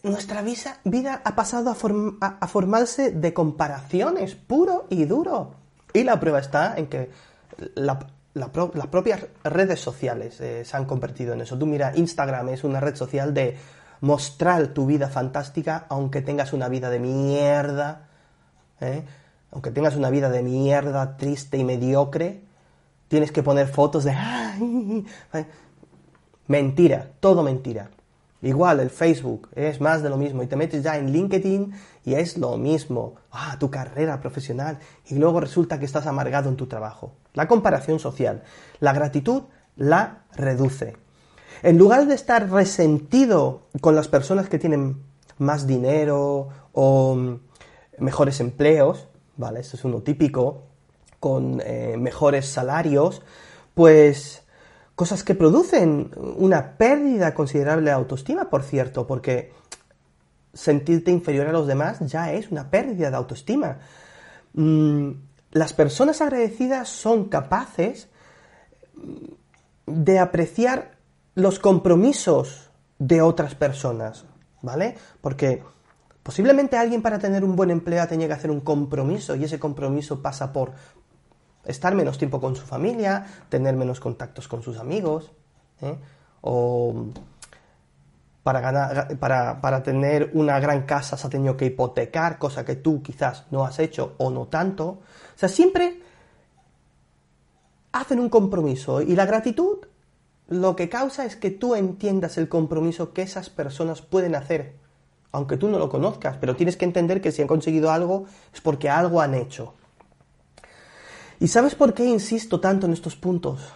Nuestra 0.03 0.43
vida, 0.43 1.21
ha 1.25 1.35
pasado 1.35 1.71
a, 1.71 2.47
formarse 2.47 3.11
de 3.11 3.35
comparaciones, 3.35 4.35
puro 4.35 4.87
y 4.89 5.05
duro. 5.05 5.57
Y 5.93 6.05
la 6.05 6.21
prueba 6.21 6.39
está 6.39 6.77
en 6.77 6.87
que 6.87 7.11
las 7.75 8.87
propias 8.91 9.27
redes 9.45 9.81
sociales 9.81 10.41
eh, 10.41 10.65
se 10.65 10.77
han 10.77 10.85
convertido 10.85 11.33
en 11.35 11.41
eso. 11.41 11.59
Tú 11.59 11.67
mira, 11.67 11.93
Instagram 11.97 12.51
es 12.51 12.65
una 12.65 12.81
red 12.81 12.95
social 12.95 13.35
de 13.35 13.57
mostrar 14.01 14.69
tu 14.69 14.87
vida 14.87 15.09
fantástica, 15.09 15.87
aunque 15.89 16.23
tengas 16.23 16.53
una 16.53 16.69
vida 16.69 16.91
de 16.91 17.01
mierda, 17.01 18.09
¿eh? 18.81 19.05
aunque 19.51 19.71
tengas 19.71 19.97
una 19.97 20.11
vida 20.11 20.31
de 20.31 20.43
mierda, 20.43 21.17
triste 21.17 21.59
y 21.59 21.65
mediocre, 21.65 22.41
tienes 23.09 23.33
que 23.33 23.43
poner 23.43 23.67
fotos 23.69 24.05
de... 24.05 24.17
Mentira, 26.47 27.11
todo 27.21 27.43
mentira. 27.43 27.91
Igual, 28.43 28.81
el 28.81 28.91
Facebook 28.91 29.49
es 29.55 29.81
más 29.81 30.03
de 30.03 30.09
lo 30.09 30.17
mismo. 30.17 30.43
Y 30.43 30.47
te 30.47 30.57
metes 30.57 30.83
ya 30.83 30.97
en 30.97 31.13
LinkedIn 31.13 31.73
y 32.05 32.15
es 32.15 32.39
lo 32.39 32.57
mismo. 32.57 33.17
Ah, 33.31 33.57
tu 33.59 33.71
carrera 33.71 34.21
profesional. 34.21 34.79
Y 35.07 35.17
luego 35.17 35.41
resulta 35.41 35.79
que 35.79 35.85
estás 35.85 36.07
amargado 36.07 36.49
en 36.49 36.57
tu 36.57 36.67
trabajo. 36.67 37.13
La 37.35 37.47
comparación 37.47 37.99
social. 37.99 38.43
La 38.81 38.93
gratitud 38.93 39.43
la 39.77 40.25
reduce. 40.35 40.97
En 41.63 41.77
lugar 41.77 42.07
de 42.07 42.15
estar 42.15 42.51
resentido 42.51 43.69
con 43.81 43.95
las 43.95 44.09
personas 44.09 44.49
que 44.49 44.59
tienen 44.59 45.03
más 45.37 45.67
dinero 45.67 46.49
o 46.73 47.39
mejores 47.99 48.41
empleos, 48.41 49.09
¿vale? 49.37 49.61
Esto 49.61 49.77
es 49.77 49.85
uno 49.85 50.01
típico, 50.01 50.63
con 51.19 51.61
eh, 51.65 51.97
mejores 51.99 52.47
salarios, 52.47 53.23
pues 53.75 54.43
cosas 55.01 55.25
que 55.25 55.35
producen 55.35 56.11
una 56.37 56.77
pérdida 56.77 57.33
considerable 57.33 57.87
de 57.87 57.93
autoestima, 57.93 58.51
por 58.51 58.63
cierto, 58.63 59.07
porque 59.07 59.51
sentirte 60.53 61.11
inferior 61.11 61.47
a 61.47 61.53
los 61.53 61.67
demás 61.67 62.01
ya 62.01 62.35
es 62.35 62.51
una 62.51 62.69
pérdida 62.69 63.09
de 63.09 63.17
autoestima. 63.17 63.79
Mm, 64.53 65.13
las 65.53 65.73
personas 65.73 66.21
agradecidas 66.21 66.91
son 66.91 67.31
capaces 67.31 68.11
de 69.87 70.19
apreciar 70.19 70.99
los 71.35 71.59
compromisos 71.59 72.69
de 72.99 73.23
otras 73.23 73.55
personas, 73.55 74.27
¿vale? 74.61 74.99
Porque 75.23 75.63
posiblemente 76.23 76.77
alguien 76.77 77.01
para 77.01 77.19
tener 77.19 77.43
un 77.43 77.57
buen 77.57 77.71
empleo 77.71 78.07
tenía 78.07 78.27
que 78.27 78.35
hacer 78.35 78.51
un 78.51 78.61
compromiso 78.61 79.35
y 79.35 79.45
ese 79.45 79.59
compromiso 79.59 80.21
pasa 80.21 80.53
por 80.53 80.73
estar 81.65 81.95
menos 81.95 82.19
tiempo 82.19 82.41
con 82.41 82.57
su 82.57 82.67
familia, 82.67 83.27
tener 83.49 83.75
menos 83.77 84.01
contactos 84.01 84.49
con 84.49 84.63
sus 84.63 84.79
amigos, 84.79 85.31
¿eh? 85.83 85.97
o 86.41 87.07
para, 88.43 88.61
ganar, 88.61 89.19
para, 89.19 89.61
para, 89.61 89.83
tener 89.83 90.31
una 90.35 90.59
gran 90.61 90.83
casa 90.83 91.17
se 91.17 91.27
ha 91.27 91.31
tenido 91.31 91.57
que 91.57 91.67
hipotecar, 91.67 92.39
cosa 92.39 92.65
que 92.65 92.77
tú 92.77 93.03
quizás 93.03 93.45
no 93.51 93.65
has 93.65 93.79
hecho 93.79 94.15
o 94.19 94.31
no 94.31 94.47
tanto. 94.47 94.87
O 94.87 94.99
sea, 95.37 95.49
siempre 95.49 96.01
hacen 97.93 98.21
un 98.21 98.29
compromiso 98.29 99.03
y 99.03 99.15
la 99.15 99.27
gratitud 99.27 99.79
lo 100.51 100.75
que 100.75 100.89
causa 100.89 101.25
es 101.25 101.37
que 101.37 101.51
tú 101.51 101.77
entiendas 101.77 102.37
el 102.37 102.49
compromiso 102.49 103.13
que 103.13 103.23
esas 103.23 103.51
personas 103.51 104.03
pueden 104.03 104.35
hacer, 104.35 104.75
aunque 105.31 105.57
tú 105.57 105.69
no 105.69 105.79
lo 105.79 105.89
conozcas, 105.89 106.37
pero 106.41 106.57
tienes 106.57 106.77
que 106.77 106.85
entender 106.85 107.21
que 107.21 107.31
si 107.31 107.41
han 107.41 107.47
conseguido 107.47 107.93
algo 107.93 108.25
es 108.53 108.61
porque 108.61 108.91
algo 108.91 109.21
han 109.21 109.35
hecho. 109.35 109.75
¿Y 111.41 111.49
sabes 111.49 111.75
por 111.75 111.95
qué 111.95 112.05
insisto 112.05 112.61
tanto 112.61 112.85
en 112.85 112.93
estos 112.93 113.17
puntos? 113.17 113.73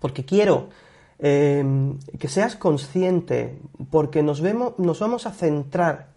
Porque 0.00 0.24
quiero 0.24 0.70
em, 1.18 1.98
que 2.18 2.28
seas 2.28 2.56
consciente, 2.56 3.60
porque 3.90 4.22
nos, 4.22 4.40
vemos, 4.40 4.78
nos 4.78 4.98
vamos 4.98 5.26
a 5.26 5.32
centrar 5.32 6.08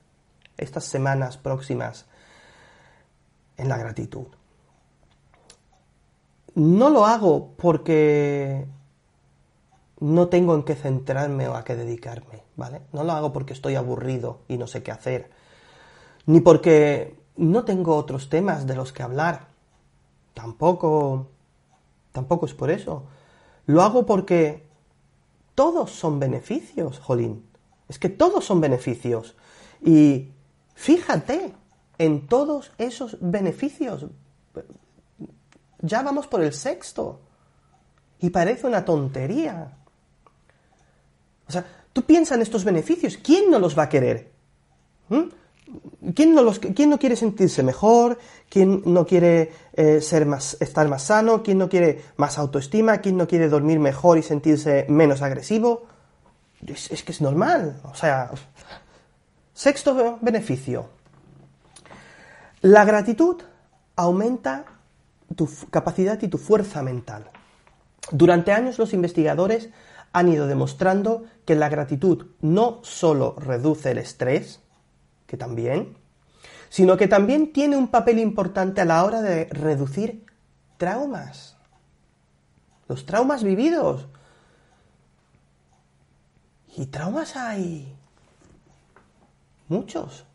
estas 0.58 0.86
semanas 0.86 1.36
próximas 1.36 2.06
en 3.58 3.68
la 3.68 3.78
gratitud. 3.78 4.28
No 6.56 6.90
lo 6.90 7.06
hago 7.06 7.52
porque 7.58 8.66
no 10.00 10.30
tengo 10.30 10.56
en 10.56 10.64
qué 10.64 10.76
centrarme 10.76 11.50
o 11.50 11.56
a 11.56 11.66
qué 11.66 11.76
dedicarme, 11.76 12.44
¿vale? 12.56 12.82
No 12.94 13.04
lo 13.04 13.12
hago 13.12 13.34
porque 13.34 13.52
estoy 13.52 13.76
aburrido 13.76 14.40
y 14.48 14.58
no 14.58 14.68
sé 14.68 14.84
qué 14.84 14.92
hacer, 14.92 15.30
ni 16.26 16.40
porque 16.40 17.20
no 17.36 17.66
tengo 17.66 17.98
otros 17.98 18.30
temas 18.30 18.66
de 18.66 18.76
los 18.76 18.94
que 18.94 19.04
hablar 19.04 19.55
Tampoco, 20.36 21.32
tampoco 22.12 22.46
es 22.46 22.54
por 22.54 22.70
eso. 22.70 23.08
Lo 23.66 23.82
hago 23.82 24.06
porque 24.06 24.68
todos 25.56 25.92
son 25.92 26.20
beneficios, 26.20 27.00
Jolín. 27.00 27.44
Es 27.88 27.98
que 27.98 28.10
todos 28.10 28.46
son 28.46 28.62
beneficios. 28.62 29.36
Y 29.84 30.32
fíjate 30.76 31.54
en 31.98 32.28
todos 32.28 32.72
esos 32.78 33.18
beneficios. 33.22 34.06
Ya 35.80 36.04
vamos 36.04 36.28
por 36.28 36.44
el 36.44 36.54
sexto. 36.54 37.22
Y 38.20 38.30
parece 38.30 38.68
una 38.68 38.84
tontería. 38.84 39.78
O 41.48 41.52
sea, 41.52 41.66
tú 41.94 42.04
piensas 42.04 42.36
en 42.36 42.42
estos 42.42 42.64
beneficios. 42.64 43.18
¿Quién 43.18 43.50
no 43.50 43.58
los 43.58 43.78
va 43.78 43.84
a 43.84 43.90
querer? 43.90 44.32
¿Mm? 45.10 45.30
¿Quién 46.14 46.36
no, 46.36 46.44
los, 46.44 46.60
¿Quién 46.60 46.90
no, 46.90 47.00
quiere 47.00 47.16
sentirse 47.16 47.64
mejor? 47.64 48.20
¿Quién 48.50 48.84
no 48.86 49.06
quiere 49.06 49.52
eh, 49.74 50.02
ser 50.02 50.26
más, 50.26 50.58
estar 50.60 50.88
más 50.88 51.04
sano? 51.04 51.42
¿Quién 51.42 51.58
no 51.58 51.68
quiere 51.68 52.04
más 52.18 52.38
autoestima? 52.38 53.00
¿Quién 53.00 53.18
no 53.18 53.28
quiere 53.28 53.50
dormir 53.50 53.80
mejor 53.80 54.18
y 54.18 54.24
sentirse 54.24 54.86
menos 54.88 55.22
agresivo? 55.22 55.88
Es, 56.66 56.92
es 56.92 57.04
que 57.04 57.12
es 57.12 57.22
normal. 57.22 57.82
O 57.84 57.96
sea, 57.96 58.32
sexto 59.54 60.20
beneficio. 60.22 60.90
La 62.62 62.86
gratitud 62.86 63.38
aumenta 63.96 64.66
tu 65.36 65.50
capacidad 65.72 66.22
y 66.22 66.28
tu 66.28 66.38
fuerza 66.38 66.84
mental. 66.84 67.32
Durante 68.12 68.52
años 68.52 68.78
los 68.78 68.94
investigadores 68.94 69.70
han 70.14 70.30
ido 70.30 70.48
demostrando 70.48 71.24
que 71.46 71.56
la 71.56 71.70
gratitud 71.70 72.28
no 72.42 72.80
solo 72.84 73.36
reduce 73.38 73.92
el 73.92 73.98
estrés, 73.98 74.62
que 75.28 75.38
también, 75.38 75.98
sino 76.70 76.98
que 76.98 77.08
también 77.08 77.54
tiene 77.54 77.78
un 77.78 77.88
papel 77.88 78.20
importante 78.20 78.82
a 78.82 78.86
la 78.86 79.04
hora 79.04 79.22
de 79.22 79.46
reducir 79.46 80.26
traumas. 80.78 81.58
Los 82.88 83.06
traumas 83.06 83.44
vividos. 83.44 84.08
Y 86.78 86.88
traumas 86.88 87.36
hay 87.36 87.96
muchos. 89.68 90.26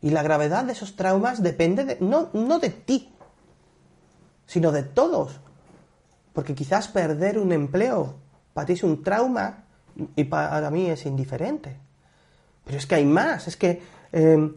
Y 0.00 0.10
la 0.10 0.22
gravedad 0.22 0.64
de 0.64 0.72
esos 0.72 0.96
traumas 0.96 1.42
depende 1.42 1.84
de, 1.84 1.98
no, 2.00 2.30
no 2.32 2.58
de 2.58 2.70
ti, 2.70 3.12
sino 4.46 4.72
de 4.72 4.82
todos. 4.82 5.40
Porque 6.32 6.54
quizás 6.54 6.88
perder 6.88 7.38
un 7.38 7.52
empleo 7.52 8.14
para 8.54 8.66
ti 8.66 8.72
es 8.72 8.82
un 8.82 9.02
trauma 9.02 9.64
y 10.16 10.24
para 10.24 10.70
mí 10.70 10.86
es 10.86 11.06
indiferente. 11.06 11.76
Pero 12.68 12.78
es 12.78 12.86
que 12.86 12.96
hay 12.96 13.06
más, 13.06 13.48
es 13.48 13.56
que 13.56 13.80
em, 14.12 14.54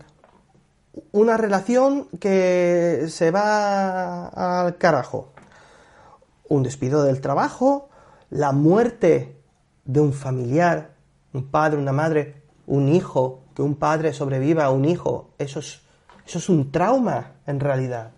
una 1.14 1.38
relación 1.38 2.10
que 2.20 3.06
se 3.08 3.32
va 3.32 4.28
al 4.28 4.78
carajo, 4.78 5.32
un 6.50 6.62
despido 6.62 7.04
del 7.04 7.22
trabajo, 7.22 7.90
la 8.30 8.52
muerte 8.52 9.38
de 9.86 10.02
un 10.02 10.12
familiar, 10.12 10.92
un 11.32 11.48
padre, 11.48 11.78
una 11.80 11.94
madre, 11.94 12.44
un 12.68 12.90
hijo, 12.90 13.44
que 13.56 13.62
un 13.62 13.76
padre 13.76 14.12
sobreviva 14.12 14.66
a 14.66 14.72
un 14.72 14.84
hijo, 14.84 15.30
eso 15.38 15.60
es, 15.60 15.82
eso 16.28 16.40
es 16.40 16.50
un 16.50 16.70
trauma 16.70 17.36
en 17.48 17.62
realidad. 17.62 18.12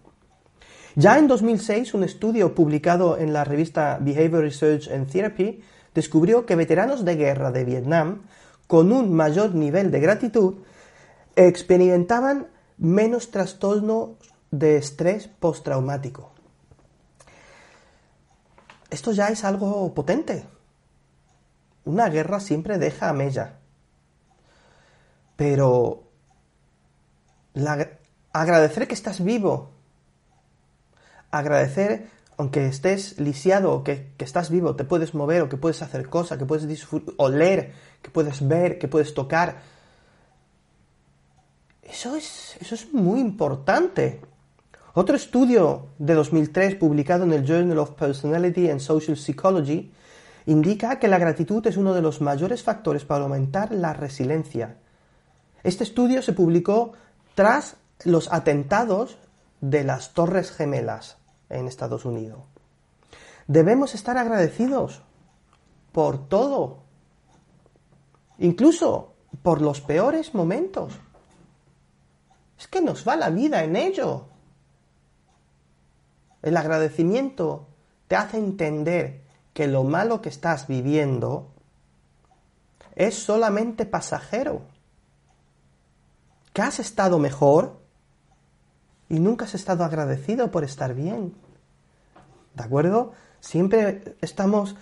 Ya 0.96 1.20
en 1.20 1.28
2006, 1.28 1.94
un 1.94 2.04
estudio 2.04 2.56
publicado 2.56 3.20
en 3.20 3.32
la 3.32 3.44
revista 3.44 4.00
Behavior 4.02 4.41
Research 4.41 4.89
and 4.89 5.08
Therapy 5.12 5.62
descubrió 5.94 6.48
que 6.48 6.56
veteranos 6.56 7.06
de 7.06 7.16
guerra 7.16 7.52
de 7.52 7.64
Vietnam 7.64 8.24
con 8.68 8.91
un 8.91 9.14
mayor 9.14 9.55
nivel 9.55 9.91
de 9.91 9.99
gratitud 9.99 10.55
experimentaban 11.36 12.47
menos 12.78 13.32
trastorno 13.32 14.18
de 14.51 14.78
estrés 14.78 15.28
postraumático. 15.28 16.32
Esto 18.89 19.11
ya 19.11 19.30
es 19.30 19.43
algo 19.43 19.93
potente. 19.93 20.45
Una 21.86 22.09
guerra 22.09 22.39
siempre 22.39 22.78
deja 22.78 23.09
a 23.09 23.14
mella. 23.14 23.57
Pero 25.36 26.03
agradecer 28.32 28.88
que 28.88 28.93
estás 28.93 29.24
vivo, 29.24 29.72
agradecer 31.32 32.07
aunque 32.38 32.66
estés 32.68 33.20
lisiado, 33.20 33.84
que, 33.84 34.12
que 34.18 34.26
estás 34.26 34.50
vivo, 34.50 34.76
te 34.76 34.84
puedes 34.84 35.14
mover 35.14 35.42
o 35.42 35.50
que 35.50 35.58
puedes 35.58 35.82
hacer 35.82 36.10
cosas, 36.10 36.38
que 36.38 36.46
puedes 36.46 36.88
oler, 37.18 37.74
que 38.02 38.10
puedes 38.10 38.48
ver, 38.48 38.80
que 38.80 38.88
puedes 38.88 39.14
tocar. 39.14 39.62
Eso 41.82 42.16
es, 42.16 42.58
eso 42.60 42.76
es 42.76 42.94
muy 42.94 43.20
importante. 43.20 44.22
Otro 44.94 45.16
estudio 45.16 45.88
de 45.98 46.14
2003 46.14 46.76
publicado 46.76 47.24
en 47.24 47.34
el 47.34 47.46
Journal 47.46 47.80
of 47.80 47.92
Personality 47.92 48.70
and 48.70 48.80
Social 48.80 49.18
Psychology 49.18 49.92
indica 50.46 51.00
que 51.00 51.08
la 51.08 51.18
gratitud 51.18 51.66
es 51.68 51.78
uno 51.78 51.94
de 51.94 52.02
los 52.02 52.22
mayores 52.22 52.64
factores 52.64 53.06
para 53.06 53.24
aumentar 53.24 53.72
la 53.72 53.94
resiliencia. 53.94 54.78
Este 55.64 55.84
estudio 55.84 56.22
se 56.22 56.34
publicó 56.34 56.94
tras 57.36 57.78
los 58.04 58.32
atentados 58.32 59.18
de 59.62 59.84
las 59.84 60.14
Torres 60.14 60.52
Gemelas 60.52 61.18
en 61.54 61.68
Estados 61.68 62.06
Unidos. 62.06 62.39
Debemos 63.47 63.93
estar 63.93 64.18
agradecidos 64.18 65.01
por 65.91 66.28
todo, 66.28 66.84
incluso 68.38 69.14
por 69.41 69.62
los 69.62 69.82
peores 69.82 70.34
momentos. 70.34 70.93
Es 72.58 72.68
que 72.68 72.82
nos 72.82 73.08
va 73.08 73.16
la 73.16 73.30
vida 73.30 73.64
en 73.64 73.76
ello. 73.76 74.26
El 76.41 76.58
agradecimiento 76.58 77.68
te 78.08 78.16
hace 78.16 78.38
entender 78.38 79.24
que 79.54 79.68
lo 79.68 79.84
malo 79.84 80.22
que 80.22 80.30
estás 80.30 80.68
viviendo 80.68 81.51
es 82.95 83.16
solamente 83.16 83.86
pasajero. 83.86 84.62
Que 86.54 86.62
has 86.62 86.80
estado 86.80 87.20
mejor 87.20 87.80
y 89.10 89.20
nunca 89.20 89.45
has 89.45 89.56
estado 89.56 89.84
agradecido 89.84 90.51
por 90.51 90.64
estar 90.64 90.93
bien. 90.93 91.36
¿De 92.56 92.64
acuerdo? 92.64 93.12
Siempre 93.39 94.16
estamos 94.22 94.76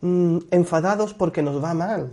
mm, 0.00 0.38
enfadados 0.50 1.14
porque 1.14 1.42
nos 1.42 1.62
va 1.62 1.74
mal. 1.74 2.12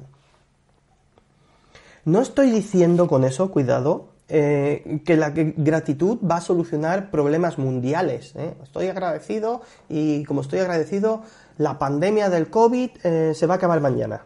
No 2.05 2.22
estoy 2.22 2.51
diciendo 2.51 3.07
con 3.07 3.24
eso, 3.24 3.49
cuidado, 3.51 4.09
eh, 4.28 5.01
que 5.05 5.16
la 5.16 5.30
gratitud 5.30 6.18
va 6.20 6.38
a 6.38 6.41
solucionar 6.41 7.11
problemas 7.11 7.57
mundiales. 7.57 8.34
¿eh? 8.36 8.55
Estoy 8.64 8.88
agradecido 8.88 9.61
y 9.89 10.24
como 10.26 10.41
estoy 10.41 10.59
agradecido, 10.59 11.24
la 11.57 11.78
pandemia 11.78 12.30
del 12.30 12.49
COVID 12.49 12.89
eh, 13.03 13.34
se 13.36 13.45
va 13.45 13.55
a 13.55 13.57
acabar 13.57 13.80
mañana. 13.80 14.26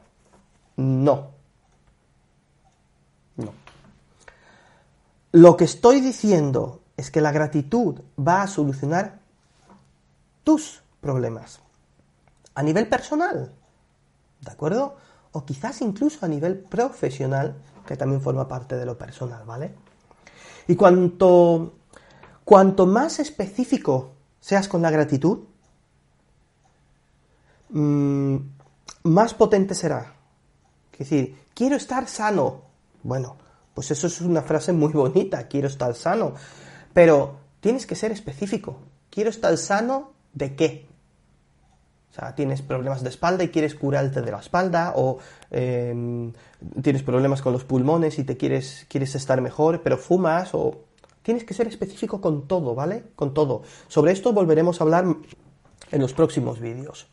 No. 0.77 1.31
No. 3.35 3.53
Lo 5.31 5.57
que 5.57 5.65
estoy 5.65 5.99
diciendo 5.99 6.81
es 6.95 7.11
que 7.11 7.21
la 7.21 7.31
gratitud 7.31 7.99
va 8.19 8.43
a 8.43 8.47
solucionar 8.47 9.19
tus 10.47 10.81
problemas. 11.01 11.59
A 12.55 12.63
nivel 12.63 12.87
personal. 12.87 13.51
¿De 14.39 14.49
acuerdo? 14.49 14.95
O 15.33 15.43
quizás 15.43 15.81
incluso 15.81 16.25
a 16.25 16.29
nivel 16.29 16.57
profesional, 16.57 17.57
que 17.85 17.97
también 17.97 18.21
forma 18.21 18.47
parte 18.47 18.77
de 18.77 18.85
lo 18.85 18.97
personal, 18.97 19.43
¿vale? 19.45 19.75
Y 20.69 20.77
cuanto, 20.77 21.79
cuanto 22.45 22.85
más 22.85 23.19
específico 23.19 24.13
seas 24.39 24.69
con 24.69 24.81
la 24.81 24.89
gratitud, 24.89 25.39
mm, 27.67 28.37
más 29.03 29.33
potente 29.33 29.75
será. 29.75 30.15
Es 30.93 30.99
decir, 30.99 31.37
quiero 31.53 31.75
estar 31.75 32.07
sano. 32.07 32.61
Bueno, 33.03 33.35
pues 33.73 33.91
eso 33.91 34.07
es 34.07 34.21
una 34.21 34.43
frase 34.43 34.71
muy 34.71 34.93
bonita, 34.93 35.49
quiero 35.49 35.67
estar 35.67 35.93
sano. 35.93 36.35
Pero 36.93 37.37
tienes 37.59 37.85
que 37.85 37.95
ser 37.95 38.13
específico. 38.13 38.79
Quiero 39.09 39.29
estar 39.29 39.57
sano 39.57 40.15
de 40.37 40.55
qué. 40.55 40.87
O 42.11 42.13
sea, 42.13 42.35
tienes 42.35 42.61
problemas 42.61 43.03
de 43.03 43.09
espalda 43.09 43.43
y 43.43 43.49
quieres 43.49 43.75
curarte 43.75 44.21
de 44.21 44.31
la 44.31 44.39
espalda, 44.39 44.93
o 44.95 45.19
em, 45.51 46.33
tienes 46.81 47.03
problemas 47.03 47.41
con 47.41 47.53
los 47.53 47.63
pulmones 47.63 48.17
y 48.17 48.23
te 48.23 48.37
quieres, 48.37 48.85
quieres 48.89 49.13
estar 49.15 49.41
mejor, 49.41 49.83
pero 49.83 49.97
fumas, 49.97 50.53
o 50.53 50.85
tienes 51.21 51.43
que 51.43 51.53
ser 51.53 51.67
específico 51.67 52.21
con 52.21 52.47
todo, 52.47 52.73
¿vale? 52.73 53.03
Con 53.15 53.33
todo. 53.33 53.63
Sobre 53.87 54.13
esto 54.13 54.33
volveremos 54.33 54.79
a 54.79 54.83
hablar 54.83 55.05
en 55.91 56.01
los 56.01 56.13
próximos 56.13 56.59
vídeos. 56.59 57.07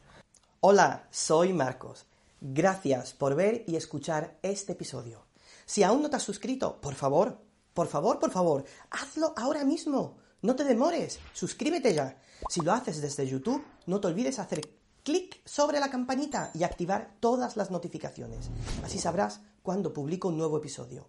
Hola, 0.60 1.04
soy 1.10 1.52
Marcos. 1.52 2.06
Gracias 2.40 3.12
por 3.12 3.34
ver 3.34 3.64
y 3.66 3.76
escuchar 3.76 4.38
este 4.42 4.72
episodio. 4.72 5.24
Si 5.66 5.82
aún 5.82 6.02
no 6.02 6.10
te 6.10 6.16
has 6.16 6.22
suscrito, 6.22 6.80
por 6.80 6.94
favor, 6.94 7.38
por 7.74 7.88
favor, 7.88 8.18
por 8.18 8.30
favor, 8.30 8.64
hazlo 8.90 9.34
ahora 9.36 9.64
mismo. 9.64 10.16
No 10.44 10.54
te 10.56 10.64
demores. 10.64 11.20
Suscríbete 11.32 11.94
ya. 11.94 12.18
Si 12.50 12.60
lo 12.60 12.74
haces 12.74 13.00
desde 13.00 13.26
YouTube, 13.26 13.64
no 13.86 13.98
te 13.98 14.08
olvides 14.08 14.38
hacer 14.38 14.60
clic 15.02 15.40
sobre 15.46 15.80
la 15.80 15.88
campanita 15.88 16.50
y 16.52 16.64
activar 16.64 17.14
todas 17.18 17.56
las 17.56 17.70
notificaciones. 17.70 18.50
Así 18.84 18.98
sabrás 18.98 19.40
cuando 19.62 19.94
publico 19.94 20.28
un 20.28 20.36
nuevo 20.36 20.58
episodio. 20.58 21.08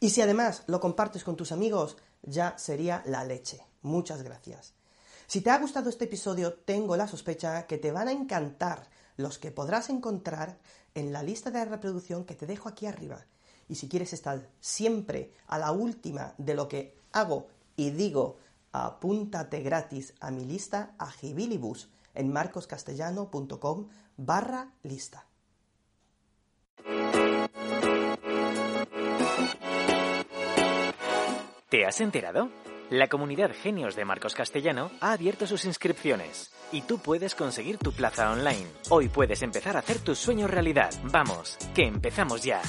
Y 0.00 0.10
si 0.10 0.20
además 0.20 0.64
lo 0.66 0.80
compartes 0.80 1.24
con 1.24 1.34
tus 1.34 1.50
amigos, 1.50 1.96
ya 2.20 2.58
sería 2.58 3.02
la 3.06 3.24
leche. 3.24 3.64
Muchas 3.80 4.22
gracias. 4.22 4.74
Si 5.28 5.40
te 5.40 5.48
ha 5.48 5.56
gustado 5.56 5.88
este 5.88 6.04
episodio, 6.04 6.52
tengo 6.52 6.94
la 6.98 7.08
sospecha 7.08 7.66
que 7.66 7.78
te 7.78 7.90
van 7.90 8.08
a 8.08 8.12
encantar 8.12 8.90
los 9.16 9.38
que 9.38 9.50
podrás 9.50 9.88
encontrar 9.88 10.58
en 10.94 11.10
la 11.10 11.22
lista 11.22 11.50
de 11.50 11.64
reproducción 11.64 12.26
que 12.26 12.34
te 12.34 12.44
dejo 12.44 12.68
aquí 12.68 12.84
arriba. 12.84 13.24
Y 13.66 13.76
si 13.76 13.88
quieres 13.88 14.12
estar 14.12 14.46
siempre 14.60 15.32
a 15.46 15.58
la 15.58 15.72
última 15.72 16.34
de 16.36 16.52
lo 16.52 16.68
que 16.68 16.98
hago 17.12 17.46
y 17.76 17.90
digo, 17.90 18.36
apúntate 18.74 19.60
gratis 19.60 20.14
a 20.20 20.30
mi 20.30 20.44
lista 20.44 20.94
Agibilibus 20.98 21.88
en 22.12 22.32
marcoscastellano.com 22.32 23.88
barra 24.16 24.72
lista. 24.82 25.26
¿Te 31.68 31.86
has 31.86 32.00
enterado? 32.00 32.50
La 32.90 33.08
comunidad 33.08 33.50
Genios 33.52 33.96
de 33.96 34.04
Marcos 34.04 34.34
Castellano 34.34 34.90
ha 35.00 35.12
abierto 35.12 35.46
sus 35.46 35.64
inscripciones 35.64 36.52
y 36.70 36.82
tú 36.82 36.98
puedes 36.98 37.34
conseguir 37.34 37.78
tu 37.78 37.92
plaza 37.92 38.30
online. 38.30 38.66
Hoy 38.90 39.08
puedes 39.08 39.42
empezar 39.42 39.76
a 39.76 39.80
hacer 39.80 39.98
tus 40.00 40.18
sueños 40.18 40.50
realidad. 40.50 40.90
Vamos, 41.04 41.56
que 41.74 41.86
empezamos 41.86 42.42
ya. 42.42 42.60